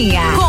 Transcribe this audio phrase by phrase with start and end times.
[0.00, 0.39] Cozinha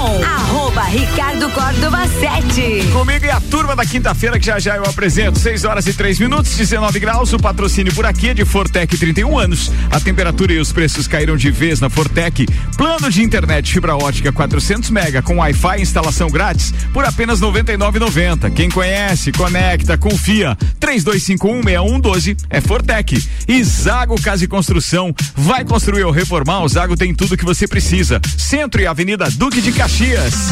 [1.54, 2.88] Córdova 7.
[2.94, 5.38] Comigo e a turma da quinta-feira que já já eu apresento.
[5.40, 7.34] 6 horas e 3 minutos, 19 graus.
[7.34, 9.72] O patrocínio por aqui é de Fortec 31 anos.
[9.90, 12.46] A temperatura e os preços caíram de vez na Fortec.
[12.78, 18.52] Plano de internet fibra ótica 400 mega com Wi-Fi e instalação grátis por apenas 99,90.
[18.54, 20.58] Quem conhece, conecta, confia.
[20.80, 23.24] 32516112 é Fortec.
[23.48, 25.14] E Zago Casa e Construção.
[25.36, 26.64] Vai construir ou reformar?
[26.64, 28.22] O Zago tem tudo que você precisa.
[28.38, 30.52] Centro e Avenida Duque de Caxias.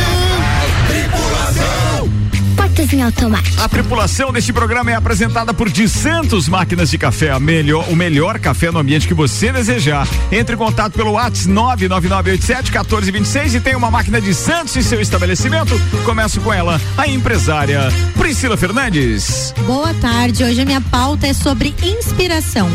[2.93, 3.61] Em automático.
[3.61, 7.95] A tripulação deste programa é apresentada por de Santos Máquinas de Café, a melhor, o
[7.95, 10.07] melhor café no ambiente que você desejar.
[10.31, 15.79] Entre em contato pelo WhatsApp 99987-1426 e tem uma máquina de Santos em seu estabelecimento.
[16.03, 19.53] Começo com ela, a empresária Priscila Fernandes.
[19.65, 20.43] Boa tarde.
[20.43, 22.69] Hoje a minha pauta é sobre inspiração.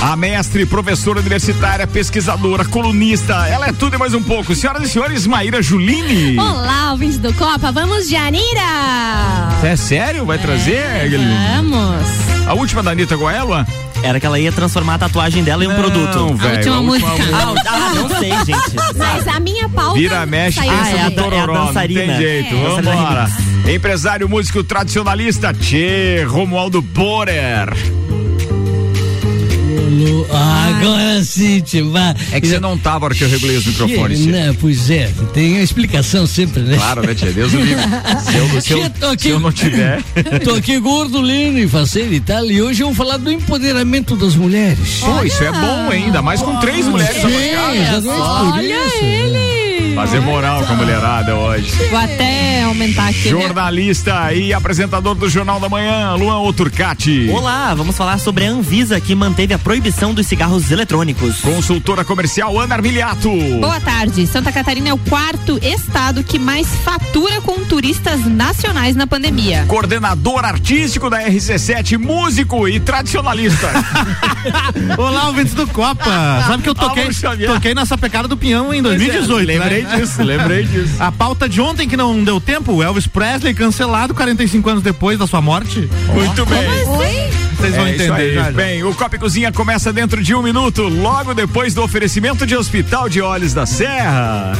[0.00, 4.54] A mestre, professora universitária, pesquisadora, colunista, ela é tudo e mais um pouco.
[4.54, 6.38] Senhoras e senhores, Maíra Juline.
[6.38, 9.41] Olá, ouvintes do Copa, vamos de Anira!
[9.64, 10.24] É sério?
[10.26, 10.82] Vai trazer?
[11.56, 12.46] Vamos!
[12.46, 13.66] A última da Anitta Goelua?
[14.02, 16.34] Era que ela ia transformar a tatuagem dela em um Não, produto.
[16.34, 17.36] velho, a última a última música.
[17.36, 18.76] Ah, ah, não sei, gente.
[18.96, 19.94] Mas a minha pauta.
[19.98, 22.00] Vira, mexe, pensa Ah, é a no dan- é a tororó, não dançarina.
[22.00, 22.68] tem jeito, É.
[22.82, 23.30] vambora.
[23.72, 27.68] Empresário, músico tradicionalista, Tchê, Romualdo Borer.
[30.30, 32.16] Agora sim, Timar.
[32.32, 34.30] É que você não tava hora que eu regulei os microfones, Tchê.
[34.30, 36.76] Não, pois é, tem a explicação sempre, né?
[36.76, 37.26] Claro, né, Tchê?
[37.32, 37.82] Deus o livre.
[38.24, 40.02] Se eu, se eu- se eu não tiver.
[40.44, 44.16] Tô aqui gordo, lindo e faceiro e tal, e hoje eu vou falar do empoderamento
[44.16, 45.00] das mulheres.
[45.00, 45.90] Pô, isso é bom?
[45.90, 48.04] Ainda mais com três mulheres abaixadas.
[48.04, 49.04] por Olha isso.
[49.04, 49.51] ele!
[49.94, 51.70] Fazer moral com a mulherada hoje.
[51.90, 53.24] Vou até aumentar aqui.
[53.24, 53.30] né?
[53.30, 57.28] Jornalista e apresentador do Jornal da Manhã, Luan Oturcati.
[57.30, 61.40] Olá, vamos falar sobre a Anvisa que manteve a proibição dos cigarros eletrônicos.
[61.40, 63.30] Consultora comercial Ana Armiliato.
[63.60, 64.26] Boa tarde.
[64.26, 69.66] Santa Catarina é o quarto estado que mais fatura com turistas nacionais na pandemia.
[69.68, 73.70] Coordenador artístico da RC7, músico e tradicionalista.
[74.96, 76.04] Olá, ouvintes do Copa.
[76.46, 77.08] Sabe que eu toquei,
[77.46, 79.46] toquei nessa pecada do pinhão em 2018.
[79.46, 79.81] lembrei né?
[79.84, 80.94] Disso, lembrei disso.
[80.98, 85.18] A pauta de ontem que não deu tempo, o Elvis Presley cancelado 45 anos depois
[85.18, 85.88] da sua morte.
[86.12, 86.88] Muito bem.
[86.88, 87.30] Oi?
[87.56, 88.52] Vocês vão É isso entender aí.
[88.52, 93.08] Bem, o Copa Cozinha começa dentro de um minuto, logo depois do oferecimento de Hospital
[93.08, 94.52] de Olhos da Serra.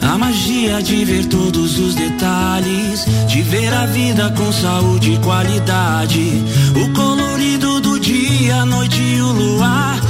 [0.00, 6.42] A magia de ver todos os detalhes, de ver a vida com saúde e qualidade.
[6.76, 10.00] O colorido do dia, a noite e o luar.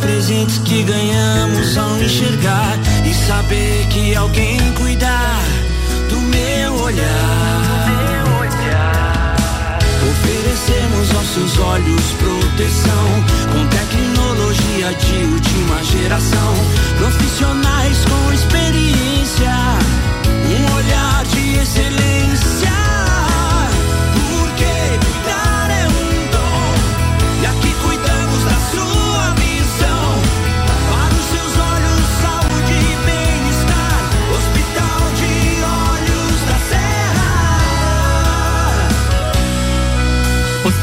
[0.00, 2.78] Presentes que ganhamos ao enxergar.
[3.04, 5.42] E saber que alguém cuidar
[6.08, 8.18] do meu olhar.
[10.10, 13.08] Oferecemos aos seus olhos proteção
[13.52, 16.54] com tecnologia de última geração.
[16.98, 19.52] Profissionais com experiência,
[20.46, 22.57] um olhar de excelência.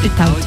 [0.06, 0.38] Hospital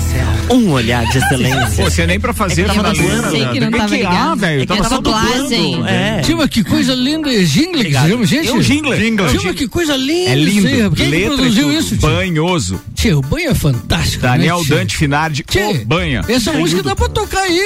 [0.00, 0.34] Serra.
[0.50, 1.84] Um olhar de excelência.
[1.84, 3.30] Pô, você nem pra fazer É que tava dublando, né?
[3.30, 4.38] sei que não tava que ligado.
[4.40, 4.62] velho.
[4.62, 5.42] É que Tava dublagem.
[5.72, 5.88] dublando.
[5.88, 6.20] É.
[6.22, 7.82] Tima, que coisa linda, é jingle
[8.24, 8.48] gente?
[8.48, 9.28] É um jingle.
[9.28, 10.30] Tima, que coisa linda.
[10.30, 10.90] É lindo.
[10.96, 11.96] Quem produziu isso?
[11.96, 12.80] Banhoso.
[13.04, 14.22] Tia, o banho é fantástico.
[14.22, 14.64] Daniel né?
[14.66, 16.22] Dante Finardi, o banha.
[16.26, 17.60] Essa música dá pra tocar aí.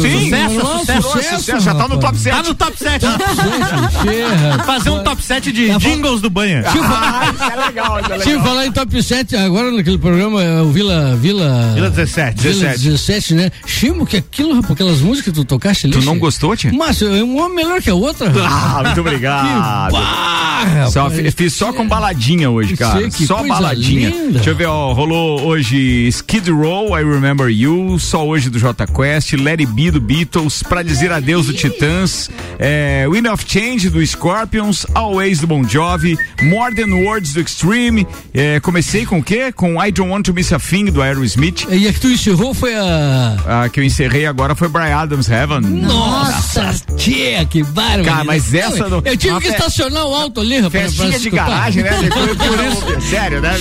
[0.00, 2.36] Sim, sucesso, sucesso, sucesso, sucesso, já tá no top 7.
[2.36, 3.00] Tá no top 7.
[3.00, 6.62] Tia, Fazer um top 7 de Tá jingles do banha.
[6.64, 10.70] Ah, isso é legal, isso é falar em top 7 agora naquele programa, é o
[10.70, 11.16] Vila.
[11.16, 11.72] Vila.
[11.74, 12.40] Vila 17.
[12.40, 12.84] Vila 17.
[12.84, 13.50] 17, né?
[13.66, 15.94] Chimo, que aquilo, rapaz, aquelas músicas que tu tocaste ali.
[15.94, 16.72] Tu não gostou, tia?
[16.72, 18.32] Mas é um homem melhor que a outra.
[18.46, 19.90] Ah, muito obrigado.
[19.90, 23.00] Barra, Só, fiz só com baladinha hoje, cara.
[23.00, 24.10] Sei, que só coisa baladinha.
[24.10, 24.34] linda.
[24.34, 24.83] Deixa eu ver, ó.
[24.92, 27.98] Rolou hoje Skid Row, I Remember You.
[27.98, 29.32] Só hoje do J Quest.
[29.34, 30.62] Let It Be do Beatles.
[30.62, 32.30] Pra dizer adeus do Titãs.
[32.58, 34.86] É, Wind of Change do Scorpions.
[34.94, 36.16] Always do Bon Jovi.
[36.42, 38.06] More Than Words do Extreme.
[38.32, 39.50] É, comecei com o quê?
[39.52, 41.66] Com I Don't Want to Miss a Thing do Aerosmith.
[41.70, 43.62] E a que tu encerrou foi a.
[43.64, 45.60] A que eu encerrei agora foi Brian Adams Heaven.
[45.60, 48.04] Nossa, tia, que bárbaro.
[48.04, 50.94] Cara, mas essa não- Eu tive que fe- estacionar o alto ali, rapaz.
[50.94, 51.48] Festinha pra de escutar.
[51.48, 51.90] garagem, né?
[51.92, 52.64] Foi por
[53.00, 53.08] isso.
[53.10, 53.54] Sério, né?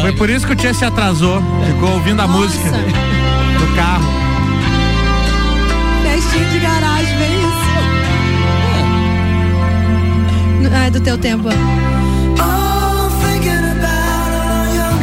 [0.00, 1.42] Foi por isso que o Se atrasou.
[1.66, 4.04] Ficou ouvindo a música do carro.
[6.04, 7.68] Festinha de garagem, vem isso.
[10.72, 11.48] Ai, do teu tempo.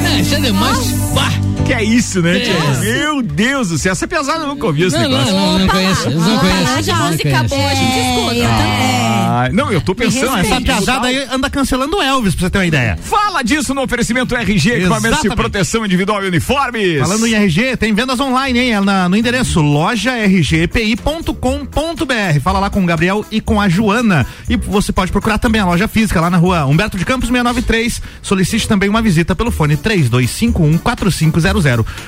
[0.05, 0.91] É, isso é demais.
[1.13, 1.44] Bah!
[1.65, 2.53] Que é isso, né, tia?
[2.79, 5.33] Meu Deus do céu, essa pesada eu nunca ouvi esse Não, não, negócio.
[5.33, 6.07] não, não conheço.
[6.07, 8.35] Eles não eles não música boa, a gente escuta.
[8.35, 9.05] eu também.
[9.27, 12.49] Ah, não, eu tô pensando essa Essa piazada aí anda cancelando o Elvis, pra você
[12.51, 12.97] ter uma ideia.
[13.01, 16.99] Fala disso no oferecimento RG, equipamentos de proteção individual e uniformes.
[16.99, 18.73] Falando em RG, tem vendas online, hein?
[18.75, 22.39] É na- no endereço lojargpi.com.br.
[22.43, 24.25] Fala lá com o Gabriel e com a Joana.
[24.47, 28.01] E você pode procurar também a loja física lá na rua Humberto de Campos 693.
[28.21, 31.54] Solicite também uma visita pelo fone 32514500.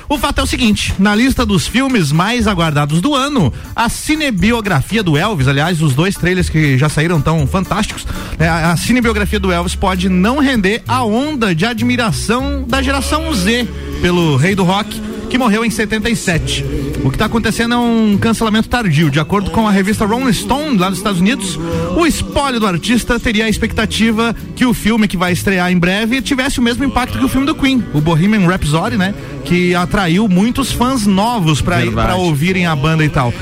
[0.08, 5.02] O fato é o seguinte: na lista dos filmes mais aguardados do ano, a cinebiografia
[5.02, 8.06] do Elvis, aliás, os dois trailers que já saíram tão fantásticos,
[8.38, 13.34] né, a a cinebiografia do Elvis pode não render a onda de admiração da geração
[13.34, 13.68] Z
[14.02, 16.64] pelo rei do rock que morreu em 77.
[17.08, 19.10] O que está acontecendo é um cancelamento tardio.
[19.10, 21.58] De acordo com a revista Rolling Stone, lá dos Estados Unidos,
[21.96, 26.22] o espólio do artista teria a expectativa que o filme que vai estrear em breve
[26.22, 29.16] tivesse o mesmo impacto que o filme do Queen, o Bohemian Rhapsody, né?
[29.46, 33.34] Que atraiu muitos fãs novos para ouvirem a banda e tal.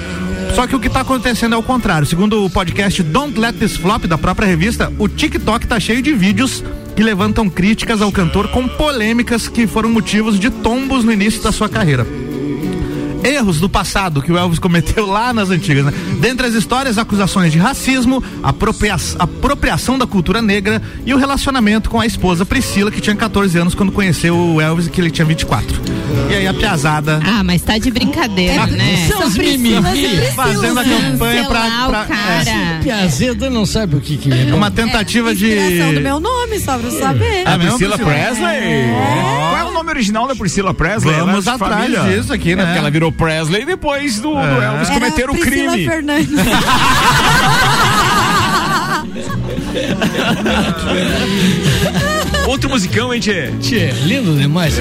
[0.54, 2.06] Só que o que está acontecendo é o contrário.
[2.06, 6.14] Segundo o podcast Don't Let This Flop da própria revista, o TikTok tá cheio de
[6.14, 6.64] vídeos
[6.96, 11.52] que levantam críticas ao cantor com polêmicas que foram motivos de tombos no início da
[11.52, 12.06] sua carreira
[13.26, 15.86] erros do passado que o Elvis cometeu lá nas antigas.
[15.86, 15.94] Né?
[16.20, 22.00] Dentre as histórias, acusações de racismo, apropria apropriação da cultura negra e o relacionamento com
[22.00, 25.82] a esposa Priscila, que tinha 14 anos quando conheceu o Elvis, que ele tinha 24.
[26.30, 29.08] E aí a piazada Ah, mas tá de brincadeira, né?
[29.08, 29.76] São os mimimi.
[30.36, 31.66] fazendo a campanha pra.
[31.88, 32.80] Pra- cara.
[32.84, 34.50] Piazeda não sabe o que que é.
[34.50, 35.46] é uma tentativa de.
[35.52, 37.48] Inspiração do meu nome, só pra saber.
[37.48, 37.98] A É mesmo, Priscila?
[37.98, 38.86] Presley?
[38.92, 41.16] Qual é o nome original da Priscila Presley?
[41.16, 42.18] Vamos é de atrás família.
[42.18, 42.66] disso aqui, É né?
[42.66, 44.66] porque ela virou Presley depois do, do É.
[44.66, 45.86] Elvis cometer o Priscila crime.
[45.88, 46.30] Fernandes.
[52.48, 53.52] Outro musicão, hein, Tchê?
[53.60, 54.76] Tchê, lindo demais.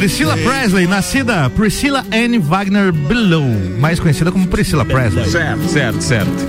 [0.00, 3.44] Priscila Presley, nascida Priscilla Anne Wagner Below,
[3.78, 5.28] mais conhecida como Priscila Presley.
[5.28, 6.48] Certo, certo, certo.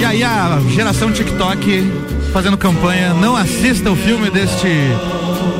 [0.00, 1.88] E aí a geração TikTok
[2.32, 4.66] fazendo campanha, não assista o filme deste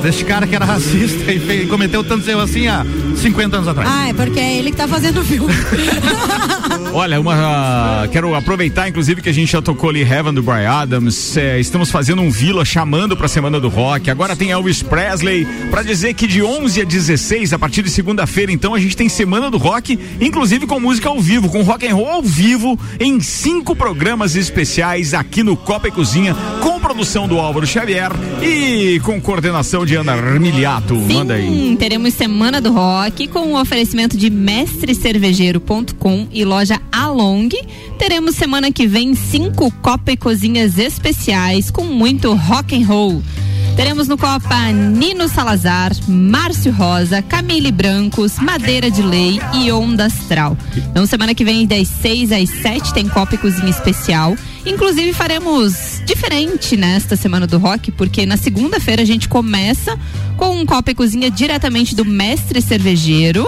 [0.02, 2.84] deste cara que era racista e fez- cometeu tantos erros assim há
[3.16, 3.88] 50 anos atrás.
[3.92, 5.52] Ah, é porque é ele que tá fazendo o filme.
[6.92, 8.06] Olha, uma.
[8.10, 11.36] Quero aproveitar, inclusive, que a gente já tocou ali Heaven do Brian Adams.
[11.36, 14.10] é, estamos fazendo um Vila chamando pra Semana do Rock.
[14.10, 15.46] Agora tem Elvis Presley.
[15.70, 19.08] Pra dizer que de 11 a 16, a partir de segunda-feira, então, a gente tem
[19.08, 23.20] Semana do Rock, inclusive com música ao vivo, com rock and roll ao vivo, em
[23.20, 28.10] cinco programas especiais aqui no Copa e Cozinha, com produção do Álvaro Xavier
[28.42, 29.55] e com coordenação
[29.86, 30.94] de Ana Armiliato.
[30.94, 31.76] Manda aí.
[31.78, 37.48] Teremos Semana do Rock com o oferecimento de mestrecervejeiro.com e loja Along.
[37.98, 43.22] Teremos semana que vem cinco Copa e Cozinhas especiais com muito rock and roll.
[43.76, 50.56] Teremos no Copa Nino Salazar, Márcio Rosa, Camille Brancos, Madeira de Lei e Onda Astral.
[50.76, 54.34] Então, semana que vem, das 6 às 7, tem Copa e Cozinha especial.
[54.66, 59.96] Inclusive, faremos diferente nesta Semana do Rock, porque na segunda-feira a gente começa
[60.36, 63.46] com um Copa e Cozinha diretamente do Mestre Cervejeiro.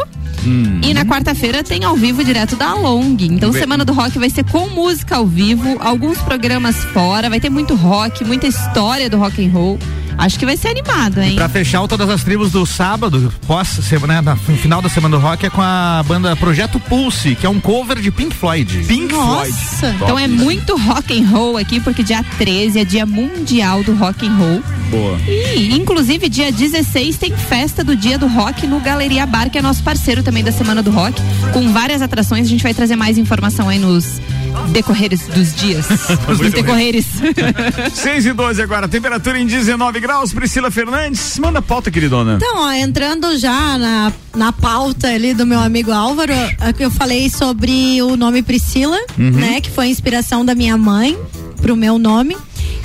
[0.83, 3.17] E na quarta-feira tem ao vivo direto da Long.
[3.21, 7.51] Então, Semana do Rock vai ser com música ao vivo, alguns programas fora, vai ter
[7.51, 9.79] muito rock, muita história do rock and roll.
[10.19, 11.37] Acho que vai ser animado, hein?
[11.37, 15.17] Pra fechar o todas as tribos do sábado, pós semana, né, no final da semana
[15.17, 18.85] do rock, é com a banda Projeto Pulse, que é um cover de Pink Floyd.
[18.89, 19.51] Pink Floyd.
[19.51, 19.95] Nossa.
[20.03, 24.27] Então é muito rock and roll aqui, porque dia 13 é dia mundial do rock
[24.27, 24.63] and roll.
[24.91, 25.19] Boa.
[25.29, 29.63] E, inclusive, dia 16 tem festa do Dia do Rock no Galeria Bar, que é
[29.63, 31.21] nosso parceiro também da Semana do Rock,
[31.53, 32.47] com várias atrações.
[32.47, 34.21] A gente vai trazer mais informação aí nos
[34.69, 35.87] decorreres dos dias.
[36.39, 36.51] bem.
[36.51, 37.07] decorreres.
[37.95, 40.33] 6 e 12 agora, temperatura em 19 graus.
[40.33, 42.35] Priscila Fernandes, manda a pauta, queridona.
[42.37, 46.91] Então, ó, entrando já na, na pauta ali do meu amigo Álvaro, é que eu
[46.91, 49.31] falei sobre o nome Priscila, Uhum.
[49.31, 49.61] né?
[49.61, 51.19] Que foi a inspiração da minha mãe
[51.61, 52.37] pro meu nome.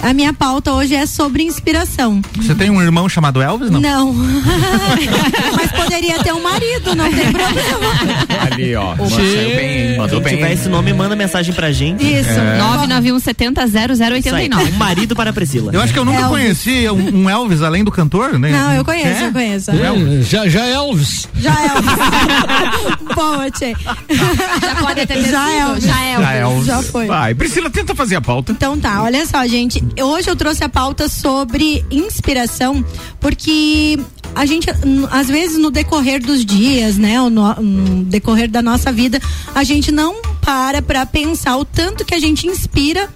[0.04, 2.22] A minha pauta hoje é sobre inspiração.
[2.36, 3.80] Você tem um irmão chamado Elvis, não?
[3.80, 4.14] Não.
[5.56, 8.52] Mas poderia ter um marido, não tem problema.
[8.52, 8.96] Ali, ó.
[8.98, 10.36] Saiu bem, mandou Se bem.
[10.36, 12.04] tiver esse nome, manda mensagem pra gente.
[12.04, 12.30] Isso.
[12.30, 12.58] É.
[12.58, 14.72] 991 70 Isso aí, 0089.
[14.72, 15.72] um marido para a Priscila.
[15.74, 16.32] Eu acho que eu nunca Elvis.
[16.38, 18.52] conheci um, um Elvis além do cantor, né?
[18.52, 19.28] Não, eu conheço, É?
[19.28, 19.72] eu conheço.
[19.72, 21.30] É, já, já é Elvis.
[21.40, 21.94] Já é Elvis.
[23.16, 23.74] Boa, Tchê.
[24.62, 25.84] Já pode ter Já é Elvis.
[25.86, 26.66] Já é Já é Elvis.
[26.66, 27.06] Já foi.
[27.08, 28.52] Vai, Priscila, tenta fazer a pauta.
[28.52, 29.82] Então tá, olha só, gente.
[30.02, 32.84] Hoje eu trouxe a pauta sobre inspiração,
[33.20, 34.00] porque
[34.36, 34.68] a gente,
[35.12, 37.18] às vezes, no decorrer dos dias, né?
[37.18, 39.20] No, no decorrer da nossa vida,
[39.54, 43.10] a gente não para pra pensar o tanto que a gente inspira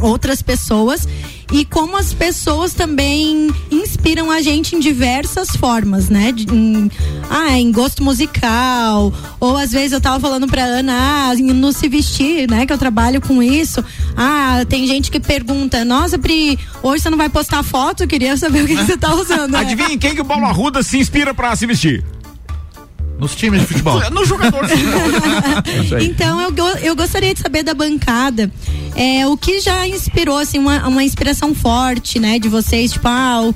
[0.00, 1.06] outras pessoas
[1.52, 6.30] e como as pessoas também inspiram a gente em diversas formas, né?
[6.30, 6.90] De- em,
[7.30, 10.92] ah, em gosto musical, ou às vezes eu tava falando pra Ana,
[11.30, 12.66] ah, no se vestir, né?
[12.66, 13.82] Que eu trabalho com isso.
[14.16, 18.06] Ah, tem gente que pergunta, nossa, Pri, hoje você não vai postar foto?
[18.06, 19.54] Queria saber o que, que você tá usando.
[19.56, 22.04] Adivinha em quem que o Paulo Arruda se inspira pra se vestir?
[23.18, 24.00] Nos times de futebol.
[24.10, 25.98] No jogador de futebol.
[25.98, 26.04] É.
[26.04, 28.50] Então eu, eu gostaria de saber da bancada
[28.98, 33.52] é, o que já inspirou assim uma, uma inspiração forte, né, de vocês, tipo, ah,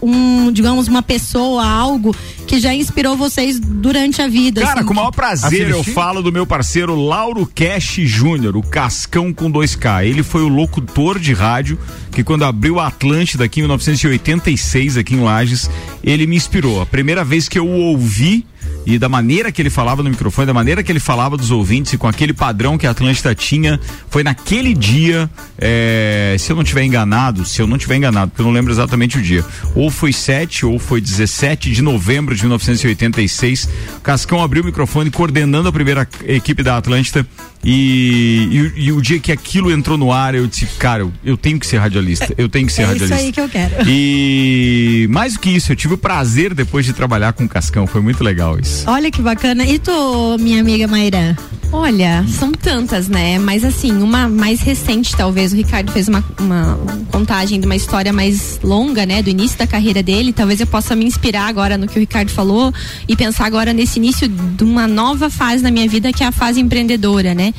[0.00, 2.14] um, digamos uma pessoa, algo
[2.46, 4.60] que já inspirou vocês durante a vida.
[4.60, 8.62] Cara, assim, com o maior prazer eu falo do meu parceiro Lauro Cash Júnior, o
[8.62, 10.06] Cascão com 2K.
[10.06, 11.76] Ele foi o locutor de rádio
[12.12, 15.68] que quando abriu a Atlântida aqui em 1986 aqui em Lages,
[16.04, 16.80] ele me inspirou.
[16.80, 18.46] A primeira vez que eu o ouvi
[18.86, 21.92] e da maneira que ele falava no microfone, da maneira que ele falava dos ouvintes
[21.94, 23.80] e com aquele padrão que a Atlântida tinha,
[24.10, 28.42] foi naquele dia, é, se eu não tiver enganado, se eu não tiver enganado, porque
[28.42, 29.44] eu não lembro exatamente o dia,
[29.74, 33.68] ou foi 7 ou foi 17 de novembro de 1986,
[34.02, 37.26] Cascão abriu o microfone coordenando a primeira equipe da Atlântida
[37.64, 41.36] e, e- e o dia que aquilo entrou no ar, eu disse, cara, eu, eu
[41.36, 43.26] tenho que ser radialista, eu tenho que ser é isso radialista.
[43.26, 43.74] aí que eu quero.
[43.88, 47.86] E mais do que isso, eu tive o prazer depois de trabalhar com o Cascão,
[47.86, 48.84] foi muito legal isso.
[48.88, 49.64] Olha que bacana.
[49.64, 51.36] E tu, minha amiga Maíra?
[51.72, 53.36] Olha, são tantas, né?
[53.38, 55.52] Mas assim, uma mais recente, talvez.
[55.52, 56.78] O Ricardo fez uma, uma
[57.10, 59.20] contagem de uma história mais longa, né?
[59.22, 60.32] Do início da carreira dele.
[60.32, 62.72] Talvez eu possa me inspirar agora no que o Ricardo falou
[63.08, 66.32] e pensar agora nesse início de uma nova fase na minha vida, que é a
[66.32, 67.52] fase empreendedora, né?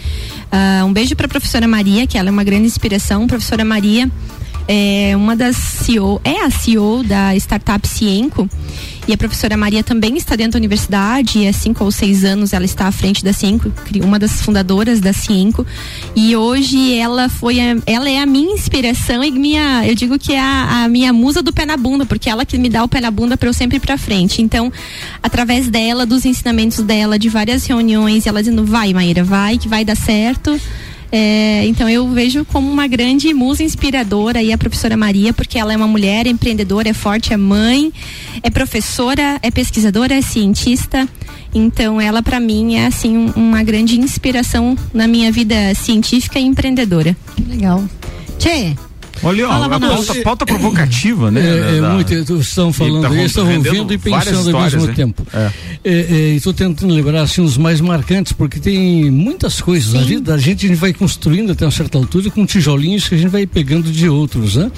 [0.51, 3.27] Ah, um beijo para a professora Maria, que ela é uma grande inspiração.
[3.27, 4.09] Professora Maria
[4.67, 8.49] é uma das CEO, é a CEO da startup Cienco.
[9.07, 12.53] E a professora Maria também está dentro da universidade, e há cinco ou seis anos
[12.53, 13.71] ela está à frente da Cienco,
[14.03, 15.63] uma das fundadoras da Cienco.
[16.15, 20.33] E hoje ela foi a- ela é a minha inspiração e minha, eu digo que
[20.33, 22.87] é a, a minha musa do pé na bunda, porque ela que me dá o
[22.87, 24.41] pé na bunda para eu sempre ir para frente.
[24.41, 24.73] Então,
[25.21, 29.85] através dela, dos ensinamentos dela, de várias reuniões, ela dizendo: "Vai, Maíra, vai que vai
[29.85, 30.59] dar certo".
[31.11, 35.71] É, então eu vejo como uma grande musa inspiradora aí a professora Maria, porque ela
[35.71, 37.91] é uma mulher empreendedora, é forte, é mãe,
[38.43, 41.07] é professora, é pesquisadora, é cientista.
[41.53, 46.43] Então ela para mim é assim um- uma grande inspiração na minha vida científica e
[46.43, 47.15] empreendedora.
[47.47, 47.83] Legal.
[48.37, 48.75] Tchê,
[49.23, 51.41] Olha, ó, a pauta, pauta provocativa, né?
[51.41, 54.93] É, é da- muito, estão falando tá aí, estão ouvindo e pensando ao mesmo né?
[54.93, 55.25] tempo.
[55.33, 55.51] É.
[56.35, 59.93] Estou tentando lembrar assim, os mais marcantes, porque tem muitas coisas.
[59.93, 63.15] Na vida da gente, a gente vai construindo até uma certa altura com tijolinhos que
[63.15, 64.71] a gente vai pegando de outros, né?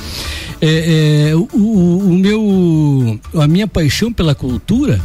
[0.61, 4.99] É, é, o- o meu, a minha paixão pela cultura,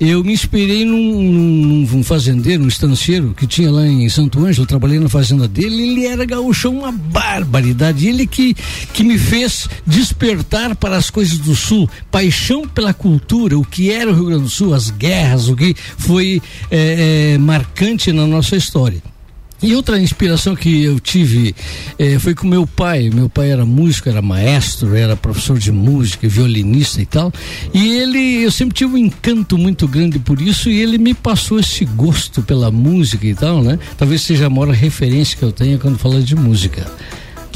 [0.00, 4.66] eu me inspirei num, num- num fazendeiro, um estanceiro que tinha lá em Santo Ângelo,
[4.66, 8.06] trabalhei na fazenda dele, ele era gaúchão, uma barbaridade.
[8.06, 8.54] Ele que,
[8.92, 14.10] que me fez despertar para as coisas do Sul, paixão pela cultura, o que era
[14.10, 18.56] o Rio Grande do Sul, as guerras, o que foi eh, eh, marcante na nossa
[18.56, 19.02] história.
[19.66, 21.52] E outra inspiração que eu tive
[21.98, 23.10] eh, foi com meu pai.
[23.12, 27.32] Meu pai era músico, era maestro, era professor de música, violinista e tal.
[27.74, 31.58] E ele, eu sempre tive um encanto muito grande por isso e ele me passou
[31.58, 33.76] esse gosto pela música e tal, né?
[33.98, 36.86] Talvez seja a maior referência que eu tenho quando falo de música.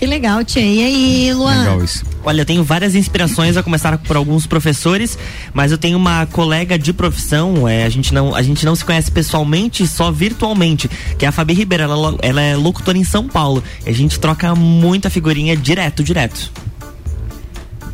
[0.01, 0.61] Que legal, Tchê.
[0.61, 1.59] E aí, Luan?
[1.59, 2.03] Legal isso.
[2.25, 5.19] Olha, eu tenho várias inspirações, a começar por alguns professores,
[5.53, 8.83] mas eu tenho uma colega de profissão, é, a, gente não, a gente não se
[8.83, 10.89] conhece pessoalmente, só virtualmente,
[11.19, 13.93] que é a Fabi Ribeiro, ela, lo- ela é locutora em São Paulo, e a
[13.93, 16.51] gente troca muita figurinha direto, direto.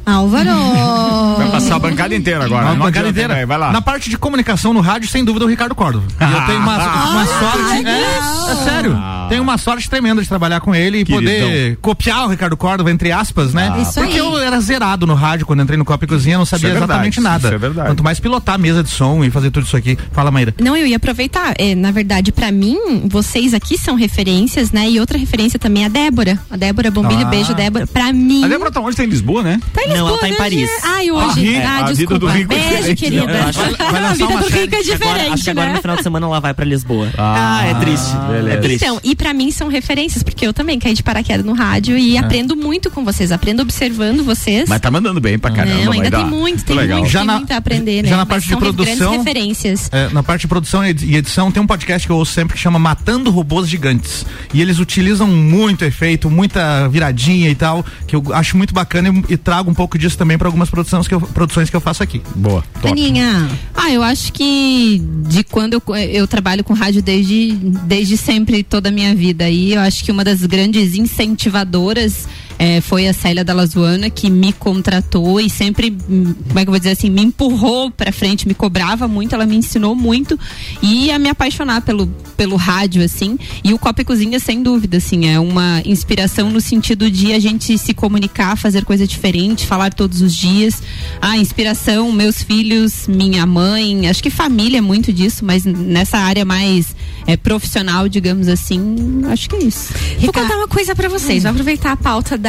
[0.06, 1.36] Álvaro.
[1.36, 2.66] Vai passar a bancada inteira agora.
[2.66, 3.34] Não bancada adianta, inteira.
[3.34, 3.72] vai, vai lá.
[3.72, 6.06] Na parte de comunicação no rádio, sem dúvida, o Ricardo Córdova.
[6.20, 7.86] E eu tenho uma, uma sorte.
[7.86, 8.96] É, é sério.
[9.28, 11.48] Tenho uma sorte tremenda de trabalhar com ele e Queridão.
[11.48, 13.76] poder copiar o Ricardo Córdova, entre aspas, né?
[13.82, 14.18] Isso Porque aí.
[14.18, 16.92] eu era zerado no rádio quando entrei no Copa e Cozinha, não sabia é verdade,
[16.92, 17.48] exatamente nada.
[17.48, 17.88] isso é verdade.
[17.88, 19.98] Quanto mais pilotar a mesa de som e fazer tudo isso aqui.
[20.12, 20.54] Fala, Maíra.
[20.60, 21.54] Não, eu ia aproveitar.
[21.58, 24.88] É, na verdade, pra mim, vocês aqui são referências, né?
[24.88, 26.38] E outra referência também é a Débora.
[26.48, 27.30] A Débora Bombilho, Ah.
[27.30, 27.86] beijo, Débora.
[27.86, 28.44] Pra mim.
[28.44, 28.94] A Débora tá onde?
[28.96, 29.60] Tá em Lisboa, né?
[29.72, 30.71] Tá em Não, ela tá em né, Paris.
[30.83, 31.57] Ai, hoje.
[31.57, 32.19] Ah, ah, a vida desculpa.
[32.19, 33.26] do rico é Beijo, diferente, querida.
[33.26, 33.41] né?
[33.43, 34.61] Acho- vai lançar a vida do série.
[34.62, 35.73] rico é que agora, diferente, acho que agora né?
[35.75, 37.09] no final de semana ela vai pra Lisboa.
[37.19, 38.17] Ah, é triste.
[38.29, 38.50] beleza.
[38.50, 38.85] É triste.
[38.85, 42.17] Então, e pra mim são referências, porque eu também caí de paraquedas no rádio e
[42.19, 44.69] aprendo muito com vocês, aprendo observando vocês.
[44.69, 45.85] Mas tá mandando bem pra caramba.
[45.85, 46.99] Não, ainda tem muito, tem legal.
[46.99, 48.09] muito, Já tem na- muito a aprender, né?
[48.09, 49.88] já na Mas parte de produção- grandes referências.
[49.93, 52.55] É, na parte de produção e e edição, tem um podcast que eu ouço sempre
[52.57, 54.25] que chama Matando Robôs Gigantes.
[54.53, 59.35] E eles utilizam muito efeito, muita viradinha e tal, que eu acho muito bacana e,
[59.35, 61.81] e trago um pouco pouco disso também para algumas produções que, eu, produções que eu
[61.81, 62.21] faço aqui.
[62.35, 62.64] Boa.
[62.83, 63.49] Aninha.
[63.73, 68.88] Ah, eu acho que de quando eu, eu trabalho com rádio desde, desde sempre, toda
[68.88, 69.49] a minha vida.
[69.49, 72.26] E eu acho que uma das grandes incentivadoras
[72.58, 76.78] é, foi a Célia Dalazuana que me contratou e sempre, como é que eu vou
[76.78, 80.38] dizer assim, me empurrou pra frente, me cobrava muito, ela me ensinou muito
[80.82, 83.38] e a me apaixonar pelo, pelo rádio, assim.
[83.62, 87.38] E o Copa e Cozinha, sem dúvida, assim, é uma inspiração no sentido de a
[87.38, 90.82] gente se comunicar, fazer coisa diferente, falar todos os dias.
[91.20, 96.44] A inspiração, meus filhos, minha mãe, acho que família é muito disso, mas nessa área
[96.44, 96.94] mais
[97.26, 99.92] é, profissional, digamos assim, acho que é isso.
[100.20, 102.46] Vou contar uma coisa pra vocês, vou aproveitar a pauta da,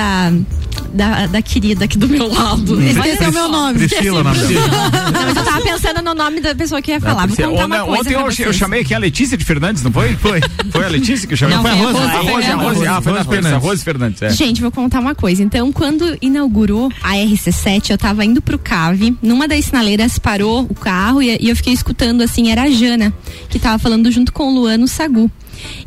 [0.94, 2.82] da, da querida aqui do meu lado.
[2.82, 3.88] Esqueceu meu nome.
[3.88, 4.68] Priscila, nome dela.
[5.12, 7.28] Não, mas eu tava pensando no nome da pessoa que ia falar.
[7.28, 8.56] Vou contar uma não, coisa Ontem eu, eu vocês.
[8.56, 10.16] chamei aqui a Letícia de Fernandes, não foi?
[10.16, 10.40] Foi.
[10.72, 11.56] Foi a Letícia que eu chamei?
[11.56, 11.98] Não, foi a Rose.
[11.98, 12.80] A Rose, a Rose.
[12.80, 12.88] Fernandes.
[12.88, 13.64] Ah, foi a Rose Fernandes.
[13.64, 14.22] Rose Fernandes.
[14.22, 14.30] É.
[14.30, 15.44] Gente, vou contar uma coisa.
[15.44, 20.76] Então, quando inaugurou a RC7, eu tava indo pro CAV, numa das sinaleiras parou o
[20.76, 23.14] carro e, e eu fiquei escutando assim, era a Jana,
[23.50, 25.32] que tava falando junto com o Luano Sagu.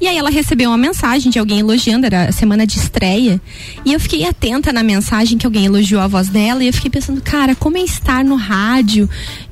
[0.00, 3.40] E aí ela recebeu uma mensagem de alguém elogiando, era a semana de estreia.
[3.84, 6.90] E eu fiquei atenta na mensagem que alguém elogiou a voz dela e eu fiquei
[6.90, 9.08] pensando, cara, como é estar no rádio?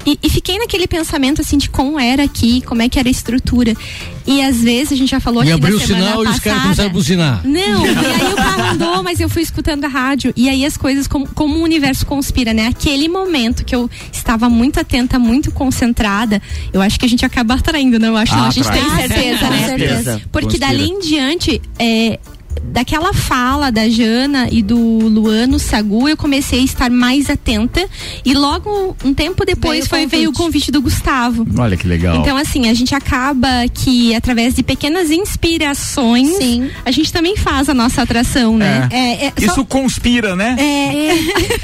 [0.06, 3.10] E, e fiquei naquele pensamento assim de como era aqui, como é que era a
[3.10, 3.74] estrutura.
[4.26, 6.28] E às vezes a gente já falou E aqui abriu na o semana sinal e
[6.28, 7.40] os caras passada- começaram a buzinar.
[7.44, 10.32] não, e aí o carro andou, mas eu fui escutando a rádio.
[10.36, 12.66] E aí as coisas, como, como o universo conspira, né?
[12.68, 16.40] Aquele momento que eu estava muito atenta, muito concentrada,
[16.72, 18.08] eu acho que a gente acaba atraindo, não?
[18.08, 18.80] Eu acho, não, a gente atrai.
[18.80, 19.66] tem certeza, Com né?
[19.66, 20.22] certeza.
[20.30, 20.66] Porque Conspira.
[20.68, 22.18] dali em diante, é,
[22.64, 27.88] daquela fala da Jana e do Luano Sagu, eu comecei a estar mais atenta.
[28.24, 30.44] E logo, um tempo depois, Veio o foi, veio o convite.
[30.44, 31.46] convite do Gustavo.
[31.58, 32.16] Olha que legal.
[32.16, 36.70] Então, assim, a gente acaba que, através de pequenas inspirações, Sim.
[36.84, 38.88] a gente também faz a nossa atração, né?
[38.90, 40.56] É, é, só- Isso conspira, né?
[40.58, 41.14] É,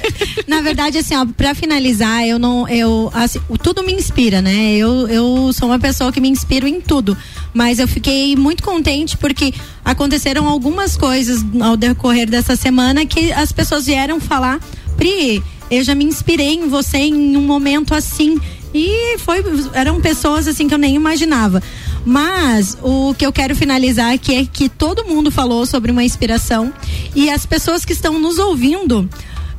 [0.47, 4.75] na verdade, assim, ó, pra finalizar, eu não, eu, assim, tudo me inspira, né?
[4.77, 7.17] Eu, eu sou uma pessoa que me inspiro em tudo,
[7.53, 9.53] mas eu fiquei muito contente porque
[9.84, 14.60] aconteceram algumas coisas ao decorrer dessa semana que as pessoas vieram falar,
[14.97, 18.40] Pri, eu já me inspirei em você em um momento assim.
[18.73, 19.42] E foi,
[19.73, 21.62] eram pessoas assim que eu nem imaginava.
[22.04, 26.73] Mas o que eu quero finalizar aqui é que todo mundo falou sobre uma inspiração
[27.14, 29.08] e as pessoas que estão nos ouvindo,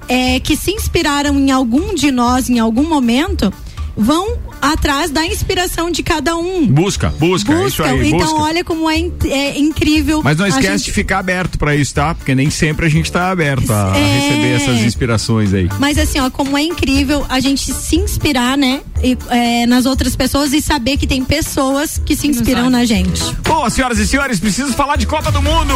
[0.07, 3.51] é, que se inspiraram em algum de nós em algum momento,
[3.97, 4.37] vão
[4.73, 6.65] atrás da inspiração de cada um.
[6.67, 8.35] Busca, busca, é isso aí, então, busca.
[8.41, 10.21] olha como é, in- é incrível.
[10.23, 12.13] Mas não a esquece gente- de ficar aberto pra isso, tá?
[12.15, 14.19] Porque nem sempre a gente tá aberto a, a É.
[14.19, 15.69] receber essas inspirações aí.
[15.79, 18.81] Mas assim, ó, como é incrível a gente se inspirar, né?
[19.03, 23.21] E, é, nas outras pessoas e saber que tem pessoas que se inspiram na gente.
[23.43, 25.73] Bom, senhoras e senhores, preciso falar de Copa do Mundo.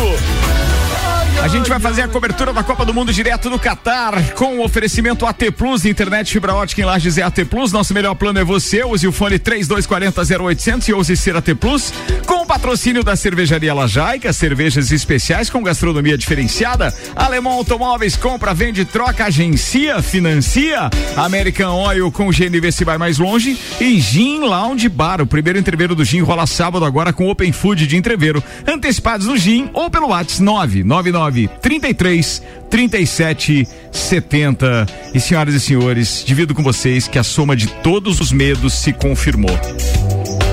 [1.42, 4.64] A gente vai fazer a cobertura da Copa do Mundo direto do Catar com o
[4.64, 7.72] oferecimento AT Plus, internet fibra ótica em Lages é AT Plus.
[7.72, 8.84] Nosso melhor plano é você.
[8.84, 11.94] Use o fone 3240 0800 e use ser AT Plus.
[12.26, 16.94] Com o patrocínio da cervejaria Lajaica, cervejas especiais com gastronomia diferenciada.
[17.16, 20.90] Alemão Automóveis compra, vende, troca, agencia, financia.
[21.16, 23.58] American Oil com GNV se vai mais longe.
[23.80, 25.22] E Gin Lounge Bar.
[25.22, 28.44] O primeiro entreveiro do Gin rola sábado agora com Open Food de entreveiro.
[28.68, 34.86] Antecipados no Gin ou pelo WhatsApp 999 33 37 70.
[35.14, 38.94] E senhoras e senhores, divido com vocês que a soma de todos os medos se
[38.94, 39.58] confirmou.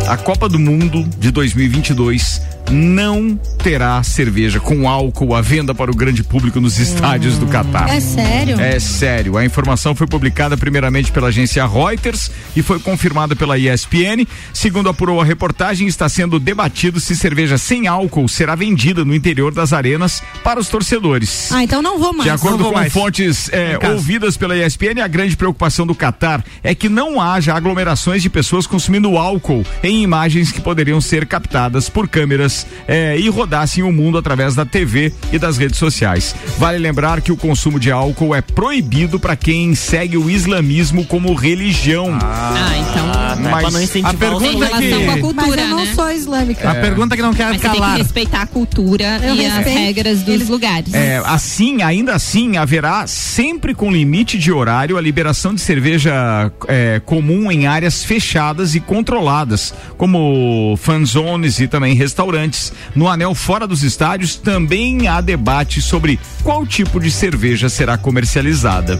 [0.07, 2.41] A Copa do Mundo de 2022
[2.71, 7.89] não terá cerveja com álcool à venda para o grande público nos estádios do Catar.
[7.89, 8.61] É sério?
[8.61, 9.37] É sério.
[9.37, 14.27] A informação foi publicada primeiramente pela agência Reuters e foi confirmada pela ESPN.
[14.53, 19.53] Segundo apurou a reportagem, está sendo debatido se cerveja sem álcool será vendida no interior
[19.53, 21.51] das arenas para os torcedores.
[21.53, 22.25] Ah, então não vou mais.
[22.25, 22.93] De acordo com mais.
[22.93, 28.23] fontes é, ouvidas pela ESPN, a grande preocupação do Catar é que não haja aglomerações
[28.23, 33.83] de pessoas consumindo álcool em imagens que poderiam ser captadas por câmeras é, e rodassem
[33.83, 36.35] o mundo através da TV e das redes sociais.
[36.59, 41.35] Vale lembrar que o consumo de álcool é proibido para quem segue o islamismo como
[41.35, 42.19] religião.
[42.23, 43.07] Ah, então.
[43.47, 45.85] É Mas pra não a pergunta é relação que- com a Mas cultura, eu não
[45.85, 45.93] né?
[45.95, 46.71] sou islâmica.
[46.71, 47.97] A pergunta que não quer Mas você tem que calar.
[47.99, 49.79] respeitar a cultura Eu e as respeito.
[49.79, 50.95] regras dos lugares.
[50.95, 57.01] É, assim, ainda assim, haverá sempre com limite de horário a liberação de cerveja é,
[57.05, 62.73] comum em áreas fechadas e controladas, como fanzones e também restaurantes.
[62.95, 68.99] No anel fora dos estádios também há debate sobre qual tipo de cerveja será comercializada.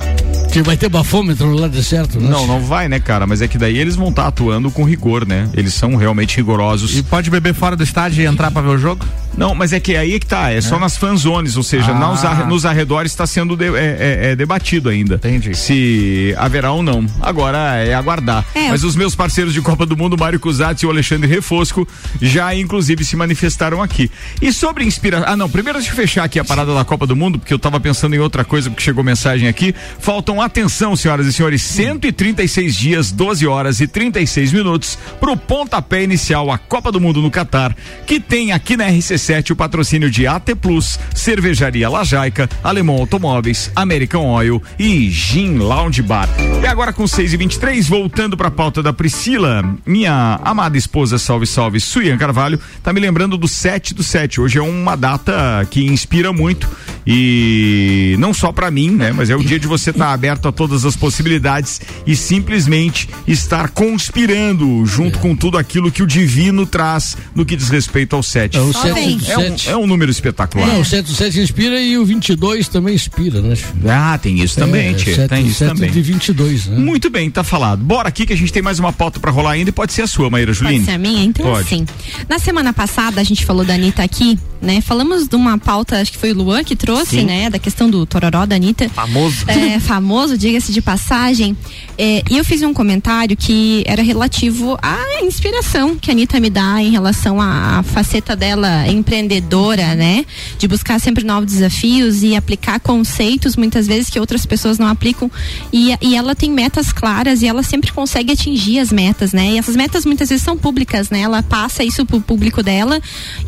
[0.53, 2.29] Que vai ter bafômetro lá de certo, né?
[2.31, 3.27] Não, não vai, né, cara?
[3.27, 5.49] Mas é que daí eles vão estar atuando com rigor, né?
[5.55, 6.97] Eles são realmente rigorosos.
[6.97, 9.05] E pode beber fora do estádio e entrar pra ver o jogo?
[9.37, 11.95] Não, mas é que aí é que tá, é, só nas fanzones, ou seja, Ah.
[11.95, 15.17] nos, arre- nos arredores está sendo de- é, é- é debatido ainda.
[15.17, 15.55] Entendi.
[15.55, 17.05] Se haverá ou não.
[17.21, 18.47] Agora é aguardar.
[18.55, 18.71] É.
[18.71, 20.41] Mas os meus parceiros de Copa do Mundo, Mário
[20.83, 21.87] E o Alexandre Refosco,
[22.21, 24.11] já inclusive se manifestaram aqui.
[24.41, 25.29] E sobre inspiração.
[25.29, 27.59] Ah, não, primeiro deixa eu fechar aqui a parada da Copa do Mundo, porque eu
[27.59, 29.75] tava pensando em outra coisa, porque chegou mensagem aqui.
[29.99, 36.51] Faltam atenção, senhoras e senhores, 136 dias, 12 horas e 36 minutos pro pontapé inicial
[36.51, 37.75] a Copa do Mundo no Catar,
[38.07, 44.27] que tem aqui na RC7 o patrocínio de AT Plus, Cervejaria Lajaica, Alemão Automóveis, American
[44.27, 46.29] Oil e Gin Lounge Bar.
[46.63, 51.47] E agora com 6 e 23 voltando pra pauta da Priscila, minha amada esposa, salve,
[51.47, 54.41] salve, Suian Carvalho, tá me lembrando do 7 do 7.
[54.41, 56.69] Hoje é uma data que inspira muito
[57.07, 59.13] e não só pra mim, né?
[59.13, 63.69] Mas é o dia de você estar aberto a todas as possibilidades e simplesmente estar
[63.69, 68.57] conspirando junto com tudo aquilo que o divino traz no que diz respeito ao 7.
[68.57, 69.17] É o Só 7 vem.
[69.19, 69.71] do É um, 7.
[69.71, 70.67] é um número espetacular.
[70.67, 73.55] Não, o 7 do 7 inspira e o 22 também inspira, né?
[73.89, 75.15] Ah, tem isso também, é, tia.
[75.15, 75.91] 7, Tem isso 7 também.
[75.91, 76.79] de 22, né?
[76.79, 77.83] Muito bem, tá falado.
[77.85, 80.03] Bora aqui que a gente tem mais uma pauta pra rolar ainda e pode ser
[80.03, 80.79] a sua, Maíra Juline.
[80.79, 81.25] Pode ser a minha?
[81.25, 81.61] Então, Pode.
[81.61, 81.87] assim.
[82.29, 84.81] Na semana passada, a gente falou da Anitta aqui, né?
[84.81, 87.25] Falamos de uma pauta, acho que foi o Luan que trouxe, Sim.
[87.25, 87.51] né?
[87.51, 88.89] Da questão do tororó da Anitta.
[88.89, 89.45] Famoso.
[89.49, 91.57] É, famoso, diga-se de passagem.
[91.99, 96.51] É, e eu fiz um comentário que era relativo à inspiração que a Anitta me
[96.51, 100.25] dá em relação à, à faceta dela empreendedora, né?
[100.59, 105.31] De buscar sempre novos desafios e aplicar conceitos, muitas vezes, que outras pessoas não aplicam.
[105.73, 109.53] E, e ela tem metas claras e ela sempre consegue atingir as metas, né?
[109.53, 111.21] E essas metas muitas vezes são públicas, né?
[111.21, 113.01] Ela passa isso pro público dela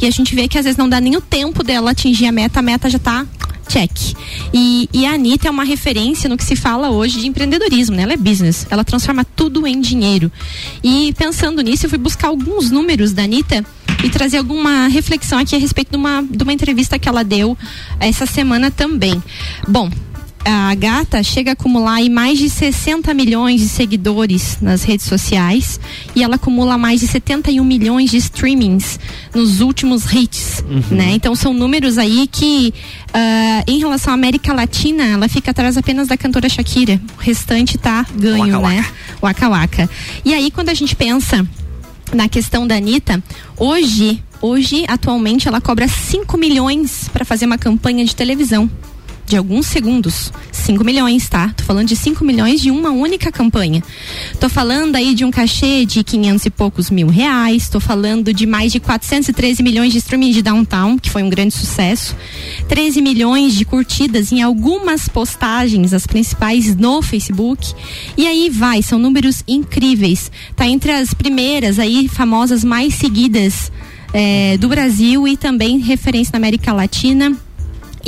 [0.03, 2.33] e a gente vê que às vezes não dá nem o tempo dela atingir a
[2.33, 3.25] meta, a meta já tá
[3.69, 3.93] check.
[4.53, 8.03] E, e a Anitta é uma referência no que se fala hoje de empreendedorismo, né?
[8.03, 10.33] Ela é business, ela transforma tudo em dinheiro.
[10.83, 13.65] E pensando nisso, eu fui buscar alguns números da Anitta
[14.03, 17.57] e trazer alguma reflexão aqui a respeito de uma, de uma entrevista que ela deu
[18.01, 19.23] essa semana também.
[19.69, 19.89] Bom,
[20.51, 25.79] a gata chega a acumular aí mais de 60 milhões de seguidores nas redes sociais
[26.17, 28.99] e ela acumula mais de 71 milhões de streamings
[29.35, 31.13] nos últimos hits, né?
[31.13, 32.73] Então são números aí que
[33.13, 36.99] ah, em relação à América Latina, ela fica atrás apenas da cantora Shakira.
[37.19, 38.87] O restante tá ganho, Waka né?
[39.23, 39.91] Waka Waka.
[40.25, 41.47] E aí quando a gente pensa
[42.15, 43.23] na questão da Anitta,
[43.55, 48.71] hoje, hoje, atualmente, ela cobra 5 milhões para fazer uma campanha de televisão.
[49.29, 50.33] De alguns segundos.
[50.51, 51.53] 5 milhões, tá?
[51.55, 53.83] Tô falando de 5 milhões de uma única campanha.
[54.41, 57.69] Tô falando aí de um cachê de 500 e poucos mil reais.
[57.69, 61.53] Tô falando de mais de 413 milhões de streaming de Downtown, que foi um grande
[61.53, 62.17] sucesso.
[62.69, 67.75] 13 milhões de curtidas em algumas postagens, as principais no Facebook.
[68.17, 70.31] E aí vai, são números incríveis.
[70.57, 73.71] Tá entre as primeiras aí, famosas mais seguidas
[74.15, 77.37] eh, do Brasil e também referência na América Latina.